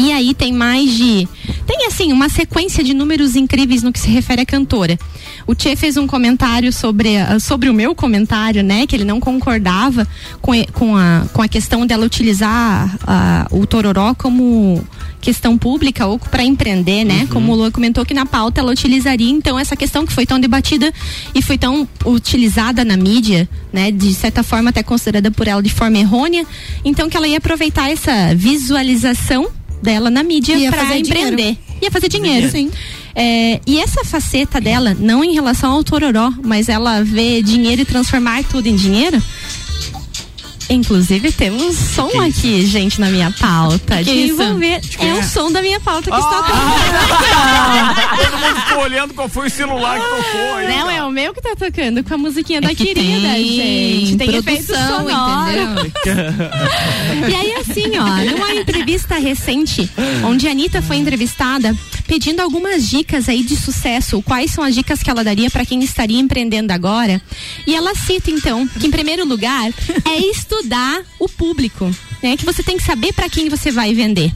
[0.02, 1.28] E aí tem mais de.
[1.66, 4.98] Tem assim, uma sequência de números incríveis no que se refere à cantora.
[5.46, 8.86] O Tchê fez um comentário sobre, a- sobre o meu comentário, né?
[8.86, 10.08] Que ele não concordava
[10.40, 14.82] com, com, a, com a questão dela utilizar ah, o Tororó como
[15.20, 17.26] questão pública ou para empreender, né?
[17.30, 20.40] Como o Lua comentou que na pauta ela utilizaria então essa questão que foi tão
[20.40, 20.90] debatida
[21.34, 23.90] e foi tão utilizada na mídia, né?
[23.90, 26.46] De certa forma até considerada por ela de forma errônea,
[26.82, 29.48] então que ela ia aproveitar essa visualização
[29.82, 31.36] dela na mídia Ia para empreender.
[31.36, 31.58] dinheiro.
[31.82, 32.50] Ia fazer dinheiro.
[32.50, 32.70] Sim.
[33.14, 37.84] É, e essa faceta dela, não em relação ao Tororó, mas ela vê dinheiro e
[37.84, 39.20] transformar tudo em dinheiro.
[40.70, 43.96] Inclusive temos som aqui, gente, na minha pauta.
[43.98, 44.40] Que de isso?
[44.40, 44.80] envolver.
[45.00, 48.20] É o som da minha pauta que está tocando.
[48.30, 50.68] Todo mundo ficou olhando qual foi o celular que tocou aí.
[50.68, 53.44] Não, é o meu que tá tocando com a musiquinha da É que querida, tem
[53.44, 54.16] gente.
[54.16, 55.92] Tem efeito produção, sonoro.
[57.28, 59.90] E aí, assim, ó, numa entrevista recente,
[60.24, 65.02] onde a Anitta foi entrevistada, pedindo algumas dicas aí de sucesso, quais são as dicas
[65.02, 67.20] que ela daria para quem estaria empreendendo agora.
[67.66, 69.68] E ela cita, então, que em primeiro lugar
[70.06, 70.59] é estudar
[71.18, 71.90] o público,
[72.22, 72.36] né?
[72.36, 74.32] Que você tem que saber para quem você vai vender.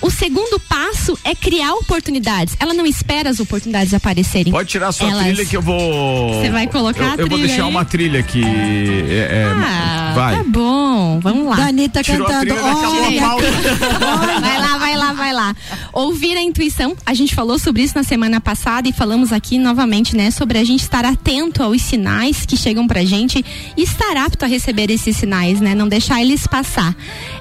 [0.00, 2.56] O segundo passo é criar oportunidades.
[2.60, 4.52] Ela não espera as oportunidades aparecerem.
[4.52, 6.34] Pode tirar a sua Elas- trilha que eu vou.
[6.40, 7.68] Você vai colocar eu, a Eu vou trilha deixar aí?
[7.70, 8.42] uma trilha aqui.
[8.44, 10.36] É, é, Ah, vai.
[10.36, 11.56] tá bom, vamos lá.
[11.56, 12.54] Da Anitta Tirou a cantando.
[12.54, 14.40] trilha, acabou a.
[14.40, 15.54] Vai lá, vai lá, vai vai lá.
[15.92, 20.16] Ouvir a intuição, a gente falou sobre isso na semana passada e falamos aqui novamente,
[20.16, 23.44] né, sobre a gente estar atento aos sinais que chegam pra gente
[23.76, 26.96] e estar apto a receber esses sinais, né, não deixar eles passar.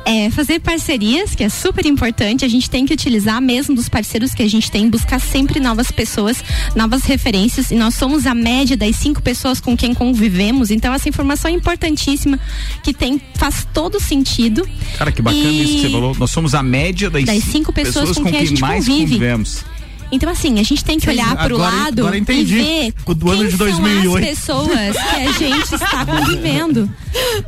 [0.05, 4.33] É, fazer parcerias, que é super importante, a gente tem que utilizar mesmo dos parceiros
[4.33, 6.43] que a gente tem, buscar sempre novas pessoas,
[6.75, 11.07] novas referências e nós somos a média das cinco pessoas com quem convivemos, então essa
[11.09, 12.39] informação é importantíssima,
[12.83, 14.67] que tem, faz todo sentido.
[14.97, 16.15] Cara, que bacana E- isso que você falou.
[16.17, 19.03] Nós somos a média das, Das cinco pessoas com quem a gente mais convive.
[19.15, 19.63] convivemos.
[20.11, 22.55] Então, assim, a gente tem que olhar pro agora- lado agora entendi.
[22.55, 24.17] e ver O do ano quem de são 2008.
[24.17, 26.89] as pessoas que a gente está convivendo.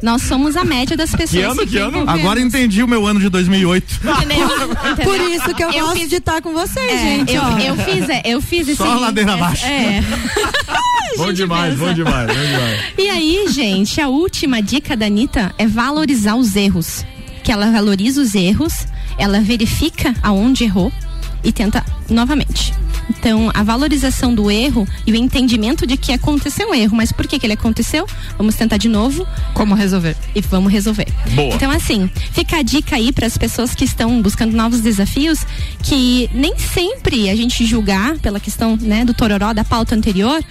[0.01, 2.03] Nós somos a média das pessoas ano, com que quem ano?
[2.09, 3.99] Agora entendi o meu ano de 2008.
[4.03, 4.45] Entendeu?
[4.91, 5.05] Entendeu?
[5.05, 7.33] Por isso que eu, Eu gosto fiz- de estar com vocês, É, gente.
[7.33, 8.75] eu, eu fiz, é, eu fiz esse.
[8.77, 9.65] Só a ladeira abaixo.
[9.65, 10.01] É.
[11.17, 12.79] Bom demais, bom demais, bom demais.
[12.97, 17.03] E aí, gente, a última dica da Anitta é valorizar os erros.
[17.43, 18.85] Que ela valoriza os erros,
[19.17, 20.91] ela verifica aonde errou
[21.43, 22.88] e tenta novamente.
[23.09, 27.27] Então, a valorização do erro e o entendimento de que aconteceu um erro, mas por
[27.27, 28.05] que, que ele aconteceu?
[28.37, 30.15] Vamos tentar de novo Como resolver?
[30.35, 31.07] e vamos resolver.
[31.33, 31.53] Boa.
[31.55, 35.39] Então, assim, fica a dica aí para as pessoas que estão buscando novos desafios,
[35.83, 40.43] que nem sempre a gente julgar pela questão né, do tororó da pauta anterior.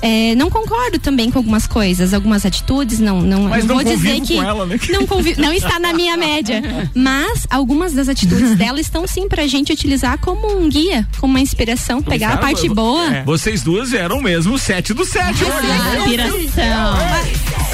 [0.00, 3.96] é, não concordo também com algumas coisas, algumas atitudes, não, não, Mas não vou dizer
[4.20, 4.78] convivo que com ela, né?
[4.90, 6.62] não, convi- não está na minha média.
[6.94, 11.40] Mas algumas das atitudes dela estão sim pra gente utilizar como um guia, como uma
[11.40, 13.06] inspiração, pegar a parte boa.
[13.14, 15.44] é, Vocês duas eram mesmo sete do sete.
[15.44, 16.26] olha.
[16.36, 16.94] Inspiração.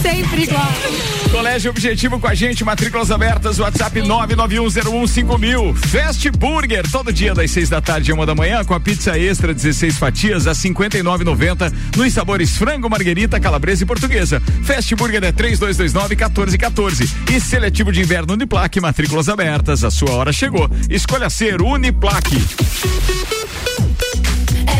[0.00, 0.72] Sempre igual.
[1.30, 5.74] Colégio Objetivo com a gente, matrículas abertas, WhatsApp 991015000.
[5.76, 9.18] Fast Burger, todo dia das seis da tarde e uma da manhã, com a pizza
[9.18, 14.40] extra 16 fatias a 59,90 nos sabores frango, marguerita, calabresa e portuguesa.
[14.64, 17.08] Fast Burger é 3229-1414.
[17.30, 19.84] E seletivo de inverno Uniplaque, matrículas abertas.
[19.84, 20.68] A sua hora chegou.
[20.88, 22.36] Escolha ser Uniplaque.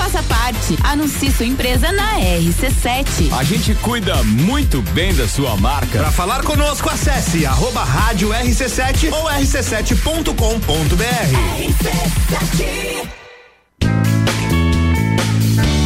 [0.00, 0.78] Faça parte.
[0.82, 3.30] Anuncie sua empresa na RC7.
[3.38, 5.98] A gente cuida muito bem da sua marca.
[5.98, 11.04] Para falar conosco, acesse arroba rádio RC7 ou rc7.com.br.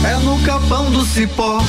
[0.08, 1.60] É no capão do cipó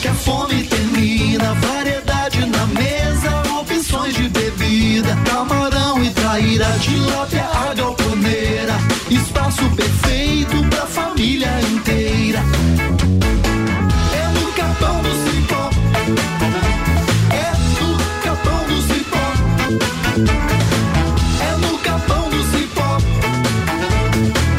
[0.00, 1.54] que a fome termina.
[1.54, 5.18] Variedade na mesa, opções de bebida.
[5.28, 8.19] Camarão e traíra, tilápia, a galponeira.
[9.10, 12.38] Espaço perfeito pra família inteira.
[14.14, 15.70] É no capão do cipó.
[17.32, 19.32] É no capão do cipó.
[21.42, 22.98] É no capão do cipó.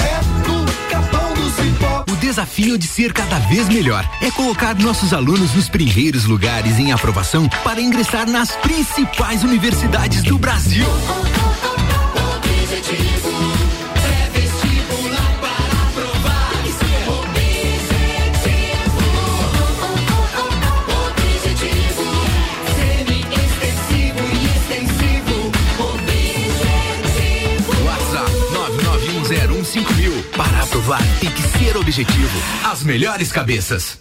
[0.04, 2.04] É no capão do cipó.
[2.12, 6.92] O desafio de ser cada vez melhor é colocar nossos alunos nos primeiros lugares em
[6.92, 10.86] aprovação para ingressar nas principais universidades do Brasil.
[30.91, 32.41] Aprovar tem que ser objetivo.
[32.65, 33.95] As melhores cabeças.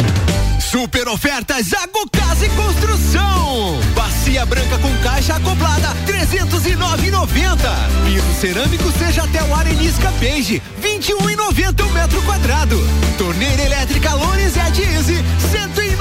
[0.60, 3.80] Super ofertas Zago Casa e Construção.
[3.94, 7.56] Bacia branca com caixa acoplada, 309,90.
[8.04, 12.76] Piso cerâmico seja até o arenisca beige, 21,90 o metro quadrado.
[13.16, 16.00] Torneira elétrica Lorenzetti Easy, 109,90.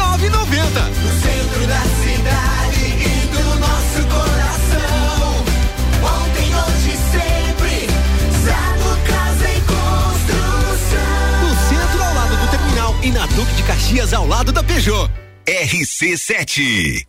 [1.03, 5.08] No centro da cidade e do nosso coração.
[13.09, 15.09] E na Duque de Caxias ao lado da Peugeot.
[15.45, 17.08] RC7.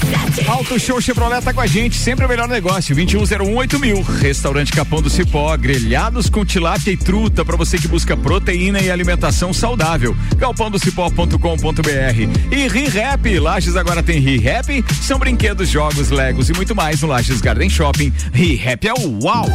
[0.47, 3.79] Auto Show Chevrolet tá com a gente, sempre o melhor negócio, 21018000.
[3.79, 4.01] mil.
[4.01, 8.91] Restaurante Capão do Cipó, grelhados com tilápia e truta para você que busca proteína e
[8.91, 10.15] alimentação saudável.
[10.37, 12.51] galpãodocipó.com.br.
[12.51, 17.41] E ReHap, Lages agora tem ReHap, são brinquedos, jogos, legos e muito mais no Lages
[17.41, 18.13] Garden Shopping.
[18.33, 19.47] ReHap é o uau!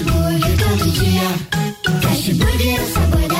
[0.00, 1.28] Burger todo dia.
[2.34, 3.31] Burger é o sabor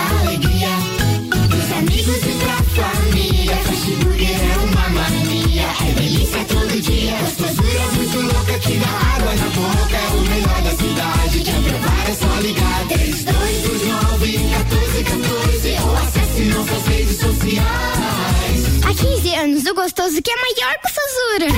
[19.72, 21.48] 15 anos, o gostoso que é maior que o Sazura.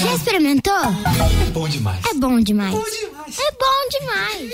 [0.00, 0.74] Já experimentou?
[0.74, 2.04] É bom demais.
[2.10, 2.74] É bom demais.
[2.74, 4.52] É bom demais.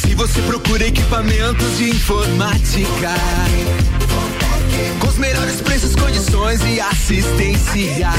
[0.00, 3.14] Se você procura equipamentos de informática,
[5.00, 8.10] com os melhores preços, condições e assistência.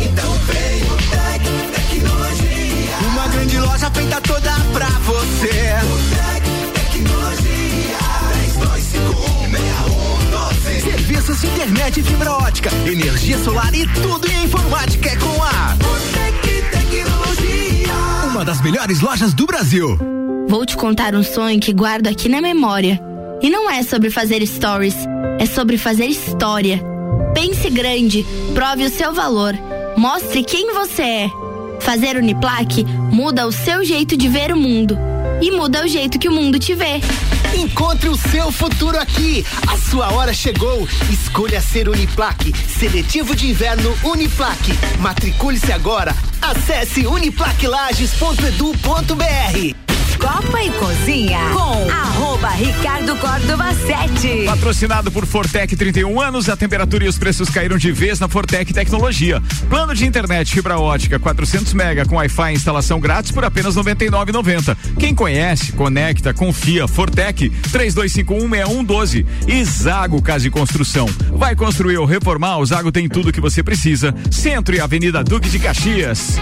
[0.00, 1.42] Então vem o Tec
[1.74, 2.96] Tecnologia.
[3.12, 6.45] Uma grande loja feita toda pra você.
[11.28, 15.76] Internet e fibra ótica, energia solar e tudo em informática é com a
[16.70, 17.92] Tecnologia.
[18.30, 19.98] Uma das melhores lojas do Brasil.
[20.48, 23.00] Vou te contar um sonho que guardo aqui na memória.
[23.42, 24.94] E não é sobre fazer stories,
[25.40, 26.80] é sobre fazer história.
[27.34, 29.52] Pense grande, prove o seu valor,
[29.96, 31.30] mostre quem você é.
[31.80, 34.96] Fazer Uniplaque muda o seu jeito de ver o mundo
[35.40, 37.00] e muda o jeito que o mundo te vê.
[37.54, 39.44] Encontre o seu futuro aqui.
[39.66, 40.88] A sua hora chegou.
[41.10, 42.52] Escolha ser Uniplaque.
[42.52, 44.72] Seletivo de inverno Uniplaque.
[44.98, 46.14] Matricule-se agora.
[46.42, 49.85] Acesse uniplaquelages.edu.br.
[50.18, 54.44] Copa e Cozinha com arroba Ricardo Córdova 7.
[54.44, 58.72] Patrocinado por Fortec 31 anos, a temperatura e os preços caíram de vez na Fortec
[58.72, 59.42] Tecnologia.
[59.68, 64.76] Plano de internet fibra ótica 400 mega com Wi-Fi instalação grátis por apenas 99,90.
[64.98, 66.88] Quem conhece, conecta, confia.
[66.88, 71.06] Fortec 32516112 e Zago Casa e Construção.
[71.32, 72.58] Vai construir ou reformar?
[72.58, 74.14] O Zago tem tudo que você precisa.
[74.30, 76.36] Centro e Avenida Duque de Caxias.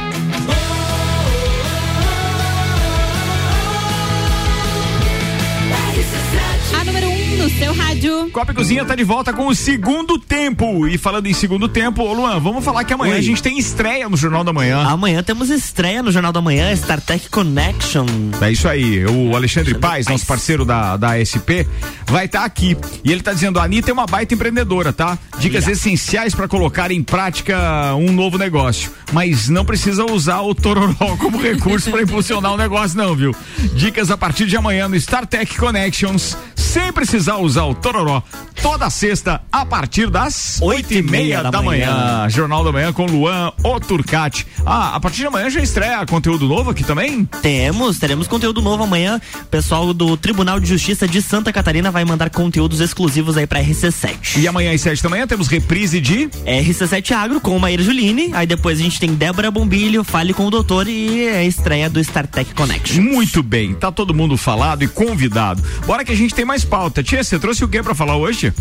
[7.59, 8.31] Seu rádio.
[8.31, 10.88] Copa e Cozinha tá de volta com o segundo tempo.
[10.88, 13.19] E falando em segundo tempo, ô Luan, vamos falar que amanhã Oi.
[13.19, 14.83] a gente tem estreia no Jornal da Manhã.
[14.83, 18.07] Amanhã temos estreia no Jornal da Manhã, StarTech Connection.
[18.40, 19.05] É isso aí.
[19.07, 21.67] O Alexandre Paz, nosso parceiro da, da SP,
[22.07, 22.77] vai estar aqui.
[23.05, 25.17] E ele tá dizendo: a Anitta é uma baita empreendedora, tá?
[25.38, 28.90] Dicas essenciais para colocar em prática um novo negócio.
[29.12, 33.35] Mas não precisa usar o Tororó como recurso para impulsionar o negócio, não, viu?
[33.75, 36.37] Dicas a partir de amanhã no StarTech Connections,
[36.75, 38.22] sem precisar usar o Tororó.
[38.62, 42.26] Toda sexta, a partir das oito e meia da, manhã.
[42.28, 44.46] Jornal da Manhã com Luan Oturcati.
[44.64, 47.24] Ah, a partir de amanhã já estreia conteúdo novo aqui também?
[47.42, 49.20] Temos, teremos conteúdo novo amanhã.
[49.42, 53.62] O pessoal do Tribunal de Justiça de Santa Catarina vai mandar conteúdos exclusivos aí pra
[53.62, 54.38] RC7.
[54.38, 58.30] E amanhã às sete da manhã temos reprise de RC7 Agro com Maíra Juline.
[58.33, 62.00] Aí depois a gente tem Débora Bombilho, Fale com o Doutor e a estreia do
[62.00, 63.02] StarTech Connection.
[63.02, 65.62] Muito bem, tá todo mundo falado e convidado.
[65.87, 67.02] Bora que a gente tem mais pauta.
[67.02, 68.53] Tia, você trouxe o que pra falar hoje?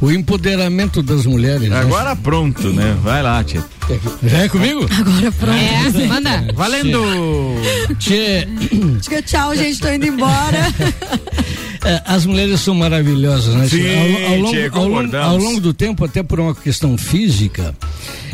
[0.00, 1.68] O empoderamento das mulheres.
[1.68, 1.78] né?
[1.78, 2.96] Agora pronto, né?
[3.02, 3.62] Vai lá, tia.
[4.22, 4.86] Já é comigo?
[4.90, 5.98] Agora pronto.
[6.00, 6.46] É, manda.
[6.54, 7.02] Valendo!
[7.98, 8.48] Tchê,
[9.02, 10.72] Diga tchau, gente, tô indo embora.
[11.84, 13.68] é, as mulheres são maravilhosas, né?
[13.68, 16.96] Sim, ao, ao longo, tchê, ao, longo, ao longo do tempo, até por uma questão
[16.96, 17.74] física,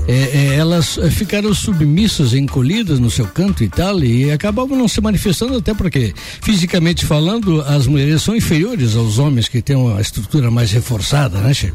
[0.06, 4.86] é, é, elas é, ficaram submissas, encolhidas no seu canto e tal, e acabavam não
[4.88, 6.12] se manifestando, até porque,
[6.42, 11.54] fisicamente falando, as mulheres são inferiores aos homens que têm uma estrutura mais reforçada, né,
[11.54, 11.72] Che?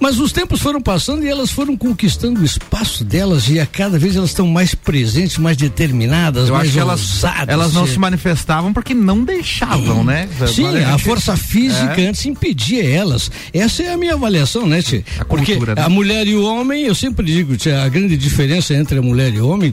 [0.00, 3.98] Mas os tempos foram passando e elas foram conquistando o espaço delas e a cada
[3.98, 7.92] vez elas estão mais presentes, mais determinadas, Eu mais acho que elas, elas não Che.
[7.92, 10.28] se manifestavam porque não deixavam, né?
[10.52, 12.08] Sim, Agora a gente- força física É.
[12.08, 13.30] antes impedia elas.
[13.52, 15.04] Essa é a minha avaliação, né, Tchê?
[15.28, 15.82] Porque cultura, né?
[15.82, 19.32] a mulher e o homem, eu sempre digo, Tchê, a grande diferença entre a mulher
[19.34, 19.70] e o homem,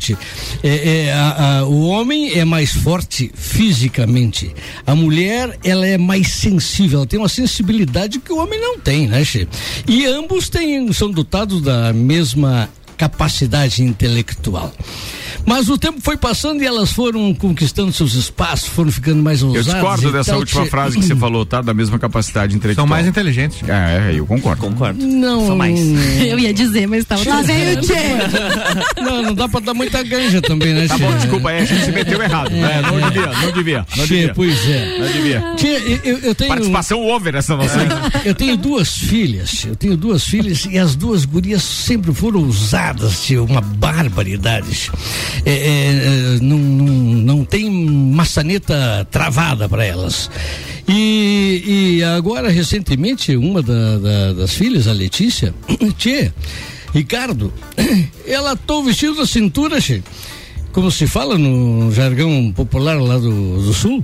[0.64, 4.54] é, é a- a- o homem é mais forte fisicamente.
[4.86, 9.08] A mulher, ela é mais sensível, ela tem uma sensibilidade que o homem não tem,
[9.08, 9.24] né?
[9.88, 12.70] E ambos têm, são dotados da mesma
[13.06, 14.72] capacidade intelectual.
[15.44, 19.48] Mas o tempo foi passando e elas foram conquistando seus espaços, foram ficando mais Eu
[19.48, 19.74] ousadas.
[19.74, 21.64] discordo e dessa tal, última che- frase que você falou, tá?
[21.64, 22.86] Da mesma capacidade intelectual.
[22.86, 23.58] São mais inteligentes.
[23.68, 24.62] É, é, eu concordo.
[24.62, 25.04] Concordo.
[25.04, 25.48] Não.
[25.48, 25.80] São mais.
[26.22, 27.94] Eu ia dizer, mas tava Lá vem o Tchê.
[29.02, 30.88] Não, não dá pra dar muita ganja também, né?
[30.88, 31.04] Tá Tchê?
[31.06, 32.52] bom, desculpa aí, a gente se meteu errado.
[32.54, 33.78] É, não devia, não devia.
[33.98, 34.34] Não Tchê, devia.
[34.36, 35.00] pois é.
[35.00, 35.54] Não devia.
[35.56, 36.50] Tchê, eu, eu tenho.
[36.50, 37.80] Participação over essa nossa.
[38.24, 42.91] Eu tenho duas filhas, eu tenho duas filhas e as duas gurias sempre foram ousadas,
[42.96, 44.92] tio, uma barbaridade.
[45.46, 46.86] É, é, é, não, não,
[47.38, 50.30] não tem maçaneta travada para elas.
[50.88, 51.64] E,
[51.98, 55.54] e agora, recentemente, uma da- da- das filhas, a Letícia,
[55.98, 56.32] tchê,
[56.94, 57.54] Ricardo,
[58.28, 60.02] ela tô vestido da cintura, tchê,
[60.74, 64.04] como se fala no jargão popular lá do, do sul.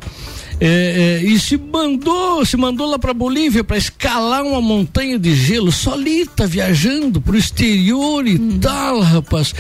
[0.60, 5.36] É, é, e se mandou, se mandou lá pra Bolívia para escalar uma montanha de
[5.36, 9.54] gelo, solita, viajando pro exterior e tal, rapaz.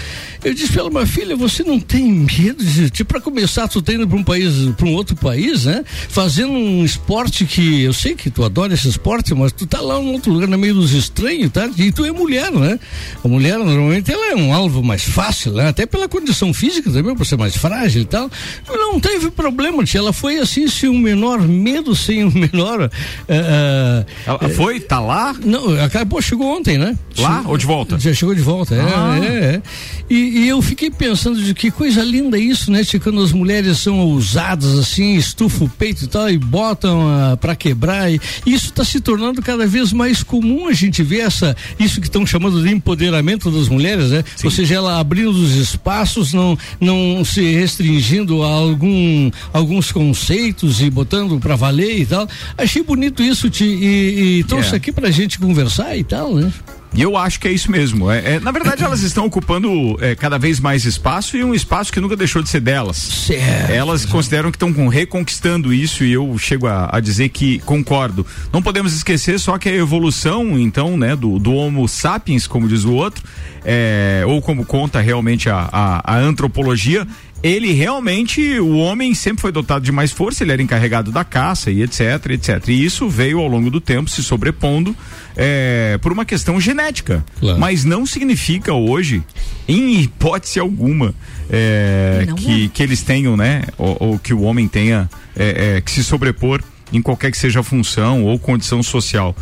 [0.43, 3.81] Eu disse pra ela, minha filha, você não tem medo de, de para começar, tu
[3.81, 5.83] tá indo pra um país, pra um outro país, né?
[6.09, 9.99] Fazendo um esporte que, eu sei que tu adora esse esporte, mas tu tá lá
[9.99, 11.69] em outro lugar, no meio dos estranhos, tá?
[11.77, 12.79] E tu é mulher, né?
[13.23, 15.67] A mulher, normalmente, ela é um alvo mais fácil, né?
[15.67, 18.31] Até pela condição física também, por ser mais frágil e tal.
[18.67, 19.99] Não teve problema, tia.
[19.99, 22.89] Ela foi assim, sem o menor medo, sem o menor.
[23.27, 24.79] Ela foi?
[24.79, 25.35] Tá lá?
[25.43, 26.97] Não, acabou, chegou ontem, né?
[27.17, 27.99] Lá Chegou- ou de volta?
[27.99, 29.19] Já chegou de volta, é, Ah.
[29.21, 29.61] é, é.
[30.09, 32.81] E, e eu fiquei pensando de que coisa linda isso, né?
[32.83, 37.38] De quando as mulheres são ousadas assim, estufam o peito e tal, e botam ah,
[37.38, 38.09] pra quebrar.
[38.11, 42.07] E isso está se tornando cada vez mais comum a gente ver essa, isso que
[42.07, 44.23] estão chamando de empoderamento das mulheres, né?
[44.43, 50.89] Ou seja, ela abrindo os espaços, não, não se restringindo a algum, alguns conceitos e
[50.89, 52.28] botando pra valer e tal.
[52.57, 54.78] Achei bonito isso, Ti, e, e trouxe É.
[54.78, 56.51] aqui pra gente conversar e tal, né?
[56.93, 58.09] E eu acho que é isso mesmo.
[58.09, 61.91] É, é, na verdade, elas estão ocupando é, cada vez mais espaço e um espaço
[61.91, 62.95] que nunca deixou de ser delas.
[62.97, 63.71] Certo.
[63.71, 68.25] Elas consideram que estão reconquistando isso e eu chego a, a dizer que concordo.
[68.53, 72.86] Não podemos esquecer só que a evolução, então, né, do, do Homo sapiens, como diz
[72.86, 73.21] o outro,
[73.65, 77.05] é, ou como conta realmente a, a, a antropologia,
[77.43, 81.69] ele realmente, o homem sempre foi dotado de mais força, ele era encarregado da caça
[81.69, 82.67] e etc, etc.
[82.67, 84.95] E isso veio ao longo do tempo se sobrepondo
[85.35, 87.23] é, por uma questão genética.
[87.59, 89.23] Mas não significa hoje,
[89.67, 91.13] em hipótese alguma,
[91.49, 93.63] é, que, que eles tenham, né?
[93.77, 96.61] Ou, ou que o homem tenha é, é, que se sobrepor
[96.91, 99.35] em qualquer que seja a função ou condição social.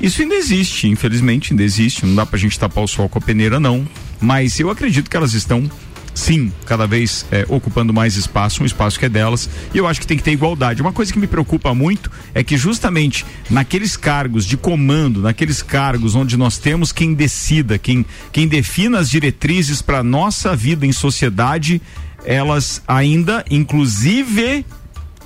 [0.00, 2.04] Isso ainda existe, infelizmente ainda existe.
[2.04, 3.86] Não dá pra gente tapar o sol com a peneira, não.
[4.20, 5.70] Mas eu acredito que elas estão
[6.16, 10.00] sim, cada vez é, ocupando mais espaço, um espaço que é delas, e eu acho
[10.00, 10.80] que tem que ter igualdade.
[10.80, 16.14] Uma coisa que me preocupa muito é que justamente naqueles cargos de comando, naqueles cargos
[16.14, 21.82] onde nós temos quem decida, quem, quem defina as diretrizes para nossa vida em sociedade,
[22.24, 24.64] elas ainda, inclusive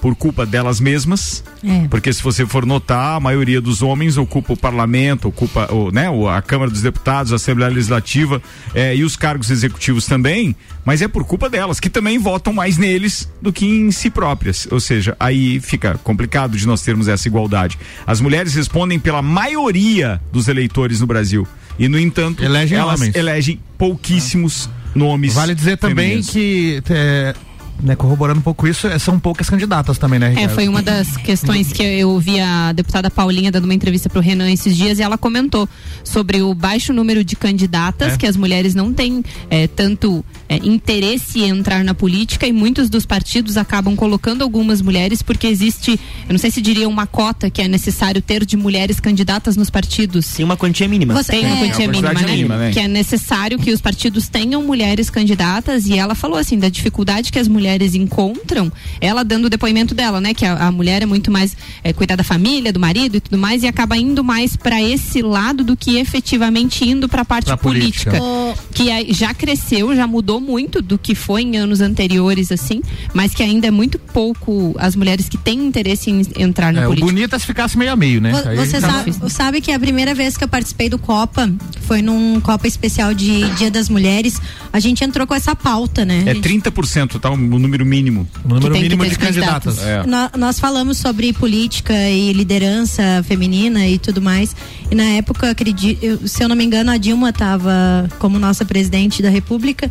[0.01, 1.87] por culpa delas mesmas, É.
[1.89, 6.07] porque se você for notar, a maioria dos homens ocupa o parlamento, ocupa o, né,
[6.35, 8.41] a Câmara dos Deputados, a Assembleia Legislativa
[8.75, 12.79] eh, e os cargos executivos também, mas é por culpa delas, que também votam mais
[12.79, 14.67] neles do que em si próprias.
[14.71, 17.79] Ou seja, aí fica complicado de nós termos essa igualdade.
[18.07, 21.47] As mulheres respondem pela maioria dos eleitores no Brasil.
[21.79, 23.15] E, no entanto, Elegem elas homens.
[23.15, 25.35] elegem pouquíssimos nomes.
[25.35, 26.31] Vale dizer também femininos.
[26.31, 27.35] que, é,
[27.83, 30.55] né, corroborando um pouco isso, é, são poucas candidatas também, né, É, Ricardo?
[30.55, 34.51] foi uma das questões que eu ouvi a deputada Paulinha dando uma entrevista pro Renan
[34.51, 35.69] esses dias e ela comentou
[36.05, 38.17] sobre o baixo número de candidatas, É.
[38.17, 42.89] que as mulheres não têm é, tanto é, interesse em entrar na política e muitos
[42.91, 45.93] dos partidos acabam colocando algumas mulheres porque existe,
[46.29, 49.71] eu não sei se diria uma cota que é necessário ter de mulheres candidatas nos
[49.71, 50.27] partidos.
[50.35, 51.15] Tem uma quantia mínima.
[51.15, 51.59] Você tem uma É.
[51.69, 52.37] quantia É uma mínima, quantidade né?
[52.37, 52.71] mínima, né?
[52.73, 57.31] Que é necessário que os partidos tenham mulheres candidatas e ela falou assim da dificuldade
[57.33, 60.35] que as mulheres encontram, ela dando o depoimento dela, né?
[60.35, 63.39] Que a, a mulher é muito mais é, cuidar da família, do marido e tudo
[63.39, 67.47] mais e acaba indo mais para esse lado do que efetivamente indo para a parte
[67.47, 68.11] Pra política.
[68.11, 72.83] política, que aí já cresceu, já mudou muito do que foi em anos anteriores assim,
[73.15, 76.85] mas que ainda é muito pouco as mulheres que têm interesse em entrar na É,
[76.87, 77.13] o política.
[77.13, 78.33] bonito é se ficasse meio a meio, né?
[78.57, 81.51] Você tá- sabe, sabe que a primeira vez que eu participei do Copa
[81.83, 84.41] foi num Copa especial de Dia das Mulheres.
[84.73, 86.23] A gente entrou com essa pauta, né?
[86.27, 87.31] É A gente- 30%, tá?
[87.31, 88.27] O número mínimo.
[88.45, 89.79] O número mínimo de candidatas.
[89.83, 90.05] É.
[90.07, 94.55] Nó- Nós falamos sobre política e liderança feminina e tudo mais.
[94.91, 99.23] E na época, acredito, se eu não me engano, a Dilma estava como nossa presidente
[99.23, 99.91] da República.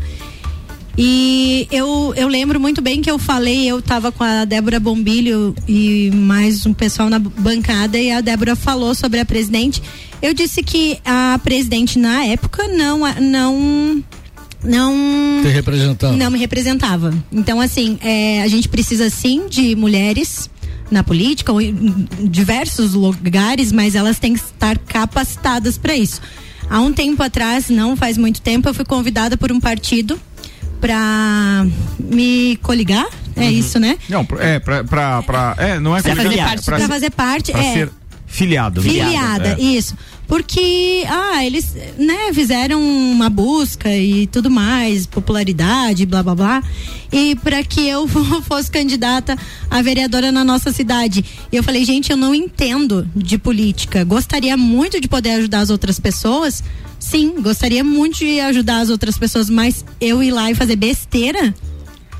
[0.97, 5.55] E eu, eu lembro muito bem que eu falei, eu estava com a Débora Bombilho
[5.65, 9.81] e mais um pessoal na bancada e a Débora falou sobre a presidente.
[10.21, 14.03] Eu disse que a presidente na época não não
[14.63, 14.93] não
[15.41, 16.15] Te representava.
[16.15, 17.13] não me representava.
[17.31, 20.49] Então, assim, é, a gente precisa sim de mulheres
[20.91, 26.19] na política ou em diversos lugares, mas elas têm que estar capacitadas para isso.
[26.69, 30.19] Há um tempo atrás, não faz muito tempo, eu fui convidada por um partido
[30.81, 31.65] para
[31.99, 33.07] me coligar.
[33.35, 33.97] É isso, né?
[34.09, 37.09] Não, é, pra, pra, pra- é, não é Pra fazer parte, pra pra ser- fazer
[37.11, 37.73] parte, pra é.
[37.73, 37.89] ser
[38.27, 38.81] filiado.
[38.81, 39.61] Filiada, É.
[39.61, 39.95] isso.
[40.29, 46.63] Porque, ah, eles, né, fizeram uma busca e tudo mais, popularidade, blá blá blá.
[47.11, 48.07] E para que eu
[48.47, 49.35] fosse candidata
[49.71, 51.25] a vereadora na nossa cidade.
[51.51, 54.03] E eu falei, gente, eu não entendo de política.
[54.03, 56.63] Gostaria muito de poder ajudar as outras pessoas.
[56.99, 61.55] Sim, gostaria muito de ajudar as outras pessoas, mas eu ir lá e fazer besteira?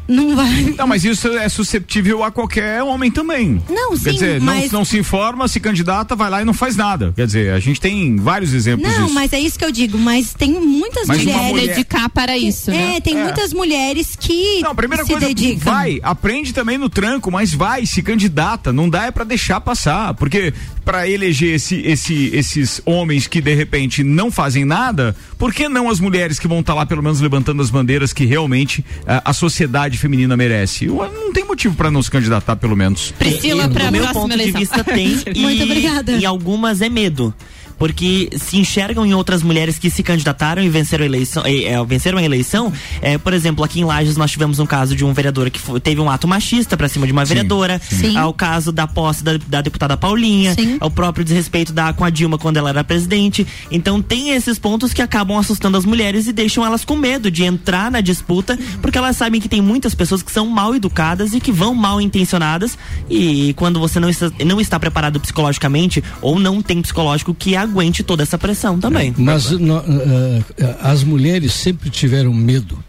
[0.10, 0.74] Não vai.
[0.78, 3.62] Não, mas isso é susceptível a qualquer homem também.
[3.70, 6.53] Não, Quer sim, dizer, mas- não, não se informa, se candidata, vai lá e não
[6.53, 7.14] faz nada.
[7.16, 9.14] Quer dizer, a gente tem vários exemplos Não, disso.
[9.14, 11.41] mas é isso que eu digo, mas tem muitas Mas mulheres.
[11.49, 13.01] mulher- dedicar para isso, é, né?
[13.01, 13.24] tem É.
[13.24, 15.72] muitas mulheres que Não, a primeira se coisa, dedicam.
[15.72, 20.14] vai, aprende também no tranco, mas vai, se candidata, não dá é pra deixar passar,
[20.16, 20.51] porque
[20.84, 25.88] pra eleger esse, esse, esses homens que de repente não fazem nada, por que não
[25.88, 29.34] as mulheres que vão estar lá pelo menos levantando as bandeiras que realmente ah, a
[29.34, 30.86] sociedade feminina merece?
[30.86, 33.12] Eu- Não tem motivo pra não se candidatar, pelo menos.
[33.18, 34.54] Priscila, E, pra do meu próxima ponto eleição.
[34.62, 36.12] de vista tem e Muito obrigada.
[36.14, 37.34] em algumas é medo
[37.80, 42.17] porque se enxergam em outras mulheres que se candidataram e venceram a eleição, eh, venceram
[42.17, 42.71] a eleição.
[43.01, 45.80] Eh, por exemplo, aqui em Lages nós tivemos um caso de um vereador que foi-
[45.80, 47.82] teve um ato machista pra cima de uma Sim, vereadora.
[47.89, 48.17] sim.
[48.17, 52.38] Ao caso da posse da, da deputada Paulinha, ao próprio desrespeito da com a Dilma
[52.38, 53.47] quando ela era presidente.
[53.71, 57.43] Então tem esses pontos que acabam assustando as mulheres e deixam elas com medo de
[57.45, 61.39] entrar na disputa, porque elas sabem que tem muitas pessoas que são mal educadas e
[61.39, 62.77] que vão mal intencionadas
[63.09, 68.03] e quando você não está, não está preparado psicologicamente ou não tem psicológico que aguente
[68.03, 69.13] toda essa pressão também.
[69.17, 72.84] Mas no- eh, as mulheres sempre tiveram medo.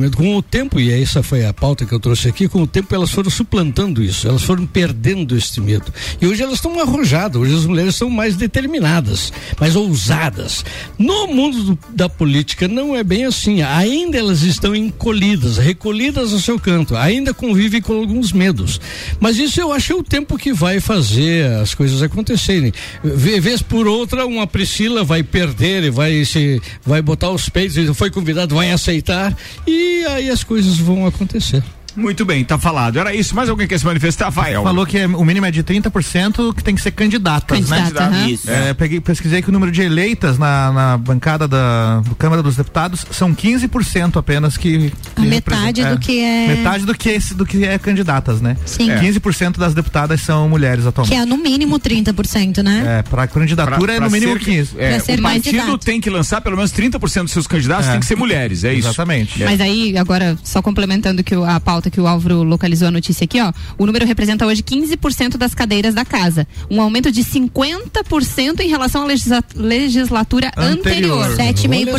[0.00, 0.16] Medo.
[0.16, 2.94] Com o tempo, e essa foi a pauta que eu trouxe aqui, com o tempo
[2.94, 5.92] elas foram suplantando isso, elas foram perdendo este medo.
[6.20, 10.64] E hoje elas estão arrojadas, hoje as mulheres são mais determinadas, mais ousadas.
[10.98, 13.62] No mundo do- da política não é bem assim.
[13.62, 18.80] Ainda elas estão encolhidas, recolhidas ao seu canto, ainda convivem com alguns medos.
[19.18, 22.72] Mas isso eu acho é o tempo que vai fazer as coisas acontecerem.
[23.02, 28.10] Vez por outra, uma Priscila vai perder e vai se vai botar os peitos, foi
[28.10, 31.62] convidado, vai aceitar e aí as coisas vão acontecer.
[31.96, 32.98] Muito bem, tá falado.
[32.98, 33.34] Era isso.
[33.34, 34.26] Mais alguém quer se manifestar?
[34.36, 34.62] Elber.
[34.62, 38.18] Falou que é- o mínimo é de 30% que tem que ser candidatas, Candidata, né?
[38.18, 38.28] aham.
[38.28, 38.50] Isso.
[38.50, 42.56] É, peguei, pesquisei que o número de eleitas na, na bancada da do Câmara dos
[42.56, 44.92] Deputados são 15% apenas que.
[45.16, 48.56] A que metade do que é- Metade do que, esse, do que é candidatas, né?
[48.66, 48.90] Sim.
[48.90, 48.98] É.
[49.00, 51.16] 15% das deputadas são mulheres Que atualmente.
[51.18, 52.98] é no mínimo 30%, né?
[52.98, 54.70] É, pra candidatura Pra- é pra no mínimo ser- 15.
[54.78, 55.78] É, Pra ser o partido candidato.
[55.84, 57.92] tem que lançar pelo menos 30% dos seus candidatos, É.
[57.92, 58.88] tem que ser mulheres, é isso.
[58.88, 59.42] Exatamente.
[59.44, 63.40] Mas aí, agora, só complementando que a pauta que o Álvaro localizou a notícia aqui,
[63.40, 63.52] ó.
[63.78, 66.46] O número representa hoje 15% das cadeiras da casa.
[66.70, 71.18] Um aumento de 50% em relação à legisla- legislatura anterior.
[71.26, 71.98] Olha 7,5%.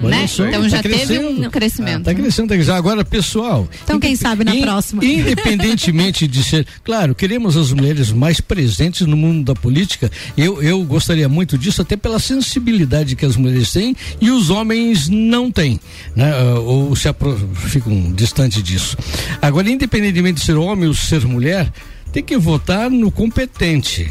[0.00, 0.26] só, né?
[0.26, 2.04] só, Então tá já teve um crescimento.
[2.04, 2.76] Tá crescendo, tá crescendo.
[2.76, 3.68] Agora, pessoal.
[3.84, 5.04] Então, quem sabe na in- próxima.
[5.04, 6.66] Independentemente de ser.
[6.84, 10.10] Claro, queremos as mulheres mais presentes no mundo da política.
[10.36, 15.08] Eu, eu gostaria muito disso, até pela sensibilidade que as mulheres têm e os homens
[15.08, 15.80] não têm.
[16.14, 16.32] Né?
[16.32, 17.08] Ah, Ou se
[17.54, 18.96] ficam distante disso.
[19.40, 21.70] Agora, independentemente de ser homem ou ser mulher,
[22.12, 24.10] tem que votar no competente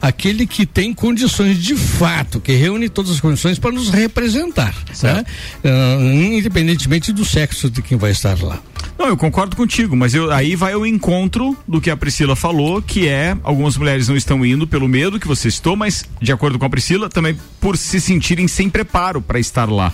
[0.00, 5.24] aquele que tem condições de fato, que reúne todas as condições para nos representar, né?
[5.64, 5.98] Ah,
[6.36, 8.60] independentemente do sexo de quem vai estar lá.
[8.98, 12.80] Não, eu concordo contigo, mas eu- aí vai o encontro do que a Priscila falou,
[12.80, 16.58] que é algumas mulheres não estão indo pelo medo que você citou, mas de acordo
[16.58, 19.92] com a Priscila, também por se sentirem sem preparo para estar lá.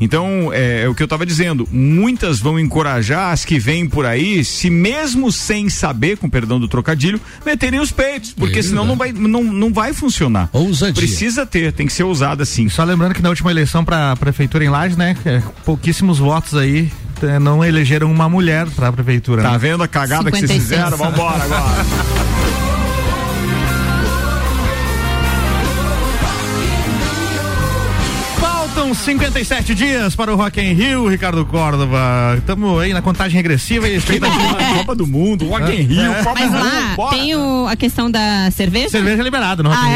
[0.00, 4.06] Então, é, é o que eu estava dizendo, muitas vão encorajar as que vêm por
[4.06, 8.84] aí, se mesmo sem saber, com perdão do trocadilho, meterem os peitos, porque É senão
[8.84, 10.48] não vai, não, não vai funcionar.
[10.52, 10.94] Ousadia.
[10.94, 12.68] Precisa ter, tem que ser ousada sim.
[12.68, 16.90] Só lembrando que na última eleição para prefeitura em Lages, né, é, pouquíssimos votos aí
[17.22, 19.42] é, não elegeram uma mulher para a prefeitura.
[19.42, 19.58] Tá né?
[19.58, 20.62] vendo a cagada que vocês 56.
[20.62, 20.96] fizeram?
[20.96, 22.27] Vambora agora.
[29.04, 32.34] 57 dias para o Rock in Rio, Ricardo Córdova.
[32.36, 34.54] Estamos aí na contagem regressiva e expectativa.
[34.78, 36.22] Copa do Mundo, Rock in Rio, É.
[36.22, 37.16] Copa Mas do Mundo, lá bora.
[37.16, 38.90] tem o- a questão da cerveja?
[38.90, 39.86] Cerveja liberada no Rock Ah,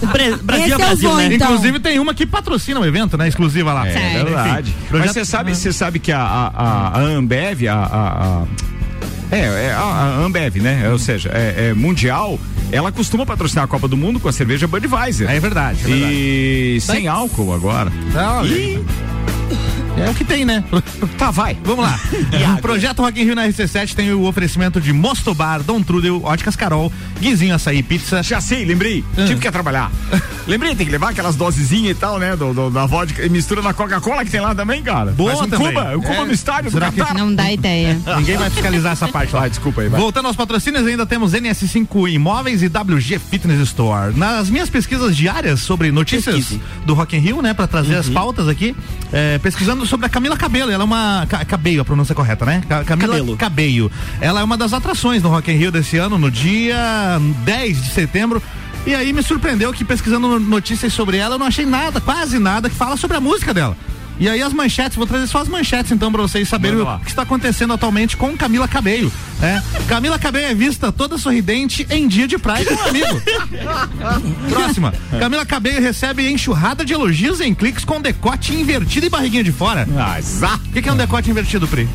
[0.00, 0.08] Rio.
[0.12, 1.34] Bra- Brasil Esse é Brasil, vou, né?
[1.34, 1.48] então.
[1.48, 3.26] Inclusive tem uma que patrocina o evento, né?
[3.26, 3.88] Exclusiva lá.
[3.88, 4.24] É Sério?
[4.24, 4.70] verdade.
[4.86, 8.08] Enfim, Mas você sabe, você sabe que a, a, a- a Ambev, a, a,
[8.42, 8.44] a-
[9.30, 10.88] É, é a, Ambev, né?
[10.90, 12.38] Ou seja, é, é mundial.
[12.70, 15.30] Ela costuma patrocinar a Copa do Mundo com a cerveja Budweiser.
[15.30, 15.80] É verdade.
[15.84, 16.14] É verdade.
[16.14, 17.90] E sem álcool agora.
[18.12, 18.84] Não, E
[20.06, 20.62] É o que tem, né?
[21.16, 21.56] tá, vai.
[21.64, 21.98] Vamos lá.
[22.58, 26.22] o projeto Rock in Rio na RC7 tem o oferecimento de Mosto Bar, Dom Trudel,
[26.24, 28.22] Óticas Carol, Guizinho Açaí Pizza.
[28.22, 29.04] Já sei, lembrei.
[29.14, 29.90] Tive que trabalhar.
[30.46, 32.36] lembrei, tem que levar aquelas dosezinhas e tal, né?
[32.36, 35.10] Do, do- da vodka e mistura na Coca-Cola que tem lá também, cara.
[35.12, 35.68] Boa Faz um também.
[35.68, 36.24] Cuba, o Cuba É.
[36.24, 37.14] no estádio do Será que- Catar.
[37.14, 37.98] Não dá ideia.
[38.18, 39.44] Ninguém vai fiscalizar essa parte lá.
[39.44, 40.00] Ah, desculpa aí, vai.
[40.00, 44.16] Voltando aos patrocínios, ainda temos NS5 Imóveis e WG Fitness Store.
[44.16, 46.60] Nas minhas pesquisas diárias sobre notícias Pesquise.
[46.84, 48.74] do Rock in Rio, né, para trazer as pautas aqui,
[49.12, 50.70] é, pesquisando sobre a Camila Cabelo.
[50.70, 52.62] Ela é uma Ca- Cabello, a pronúncia correta, né?
[52.68, 53.36] Ca- Camila Cabello.
[53.36, 53.92] Cabello.
[54.20, 57.90] Ela é uma das atrações do Rock in Rio desse ano, no dia 10 de
[57.92, 58.42] setembro.
[58.86, 62.38] E aí me surpreendeu que pesquisando no- notícias sobre ela, eu não achei nada, quase
[62.38, 63.76] nada que fala sobre a música dela.
[64.18, 67.08] E aí as manchetes, vou trazer só as manchetes então pra vocês saberem o que
[67.10, 69.62] está acontecendo atualmente com Camila Cabello, né?
[69.88, 73.22] Camila Cabello é vista toda sorridente em dia de praia com um amigo.
[74.50, 74.92] Próxima.
[75.18, 79.86] Camila Cabello recebe enxurrada de elogios em cliques com decote invertido e barriguinha de fora.
[79.96, 80.64] Ah, exato.
[80.66, 81.88] O que, que é um decote invertido, Pri?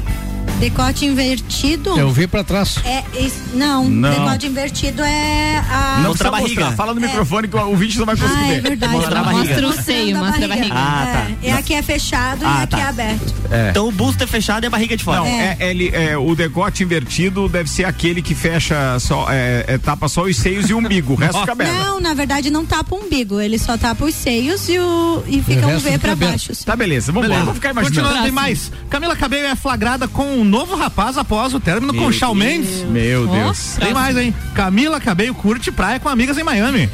[0.59, 1.99] Decote invertido.
[1.99, 2.77] É o V pra trás.
[2.85, 4.09] É, isso- não, Não.
[4.09, 5.99] decote invertido é a.
[6.01, 6.61] Não Mostrar a barriga.
[6.61, 6.75] mostrar.
[6.77, 8.61] Fala no microfone que o ouvinte não vai conseguir Ah, é ver.
[8.61, 8.93] verdade.
[8.93, 9.61] Mostrar a barriga.
[9.61, 10.73] Mostra o seio, mostra a barriga.
[10.73, 11.19] Ah, tá.
[11.43, 12.79] É, e aqui é fechado Ah, e aqui tá.
[12.79, 13.33] é aberto.
[13.69, 15.19] Então o busto é fechado e a barriga de fora.
[15.19, 19.77] Não, é, ele, é, o decote invertido deve ser aquele que fecha só, é, é,
[19.77, 21.73] tapa só os seios e o umbigo, o resto fica aberto.
[21.73, 25.41] Não, na verdade não tapa o umbigo, ele só tapa os seios e, o, e
[25.43, 26.51] fica um resto V pra baixo.
[26.65, 27.39] Tá, beleza, vamos lá.
[27.39, 27.95] Vamos ficar imaginando.
[28.01, 28.71] Continuando, tem mais.
[28.89, 32.83] Camila Cabello é flagrada com um novo rapaz após o término com Shawn Mendes.
[32.89, 33.77] Meu Deus.
[33.79, 34.33] Tem mais, hein?
[34.53, 36.89] Camila Cabello curte praia com amigas em Miami.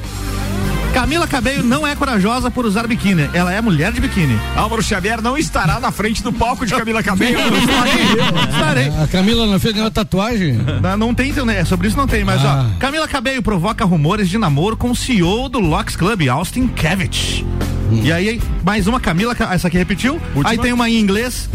[0.94, 3.30] Camila Cabello não é corajosa por usar biquíni.
[3.34, 4.38] Ela é mulher de biquíni.
[4.56, 7.40] Álvaro Xavier não estará na frente do palco de Camila Cabello.
[8.52, 8.92] Estarei.
[9.02, 10.54] A Camila não fez nenhuma tatuagem?
[10.82, 11.64] Não, não tem, né?
[11.64, 12.66] sobre isso não tem, mas Ah.
[12.76, 12.80] ó.
[12.80, 17.46] Camila Cabello provoca rumores de namoro com o CEO do Locks Club, Austin Kevich.
[18.04, 20.14] E aí, mais uma Camila, essa aqui repetiu.
[20.36, 20.50] Última.
[20.50, 21.50] Aí tem uma em inglês,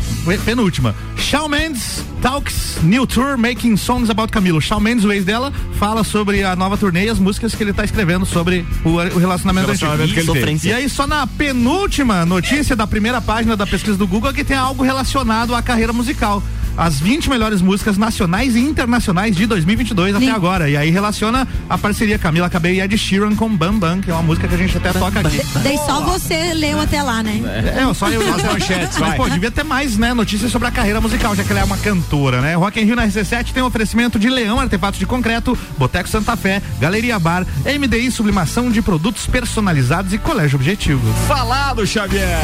[0.45, 0.93] penúltima.
[1.16, 4.61] Shawn Mendes talks new tour making songs about Camilo.
[4.61, 7.72] Shawn Mendes, o ex dela, fala sobre a nova turnê e as músicas que ele
[7.72, 10.27] tá escrevendo sobre o, o relacionamento, Relacionamento antigo.
[10.27, 10.70] Sofrência.
[10.70, 14.45] E aí, só na penúltima notícia da primeira página da pesquisa do Google, é que
[14.45, 16.43] tem algo relacionado à carreira musical.
[16.77, 20.31] As 20 melhores músicas nacionais e internacionais de 2022 até Sim.
[20.31, 20.68] agora.
[20.68, 24.14] E aí relaciona a parceria Camila Cabello e Ed Sheeran com Bam Bam, que é
[24.14, 25.41] uma música que a gente até toca aqui.
[25.62, 27.41] Daí só você leu até lá, né?
[27.77, 31.01] É, só eu As manchetes, Mas, pô, devia ter mais, né, notícias sobre a carreira
[31.01, 32.55] musical, já que ela é uma cantora, né?
[32.55, 36.37] Rock in Rio na RC7 tem um oferecimento de Leão Artefatos de Concreto, Boteco Santa
[36.37, 41.12] Fé, Galeria Bar, MDI Sublimação de Produtos Personalizados e Colégio Objetivo.
[41.27, 42.39] Falado, Xavier.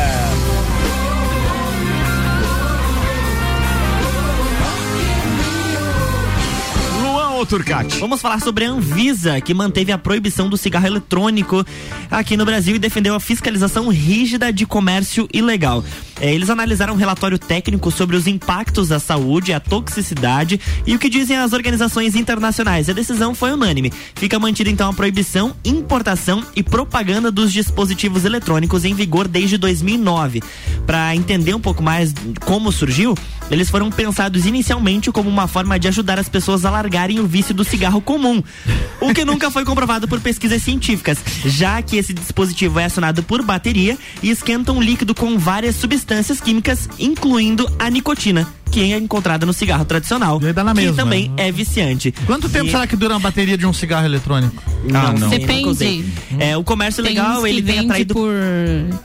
[7.51, 7.99] Turcati?
[7.99, 11.67] Vamos falar sobre a Anvisa, que manteve a proibição do cigarro eletrônico
[12.09, 15.83] aqui no Brasil e defendeu a fiscalização rígida de comércio ilegal.
[16.21, 20.99] É, eles analisaram um relatório técnico sobre os impactos à saúde, a toxicidade e o
[20.99, 22.91] que dizem as organizações internacionais.
[22.91, 23.91] A decisão foi unânime.
[24.15, 30.43] Fica mantida então a proibição, importação e propaganda dos dispositivos eletrônicos em vigor desde 2009.
[30.87, 32.13] Para entender um pouco mais
[32.45, 33.17] como surgiu,
[33.51, 37.55] eles foram pensados inicialmente como uma forma de ajudar as pessoas a largarem o vício
[37.55, 38.43] do cigarro comum,
[39.01, 43.43] o que nunca foi comprovado por pesquisas científicas, já que esse dispositivo é acionado por
[43.43, 46.10] bateria e esquenta um líquido com várias substâncias
[46.43, 50.97] químicas, incluindo a nicotina, que é encontrada no cigarro tradicional, dá na que mesma.
[50.97, 52.13] também é viciante.
[52.27, 54.63] Quanto tempo E- será que dura uma bateria de um cigarro eletrônico?
[54.85, 55.29] não, não.
[55.29, 56.05] sei, Depende.
[56.39, 58.33] É, o comércio Tem legal, que ele tem atraído por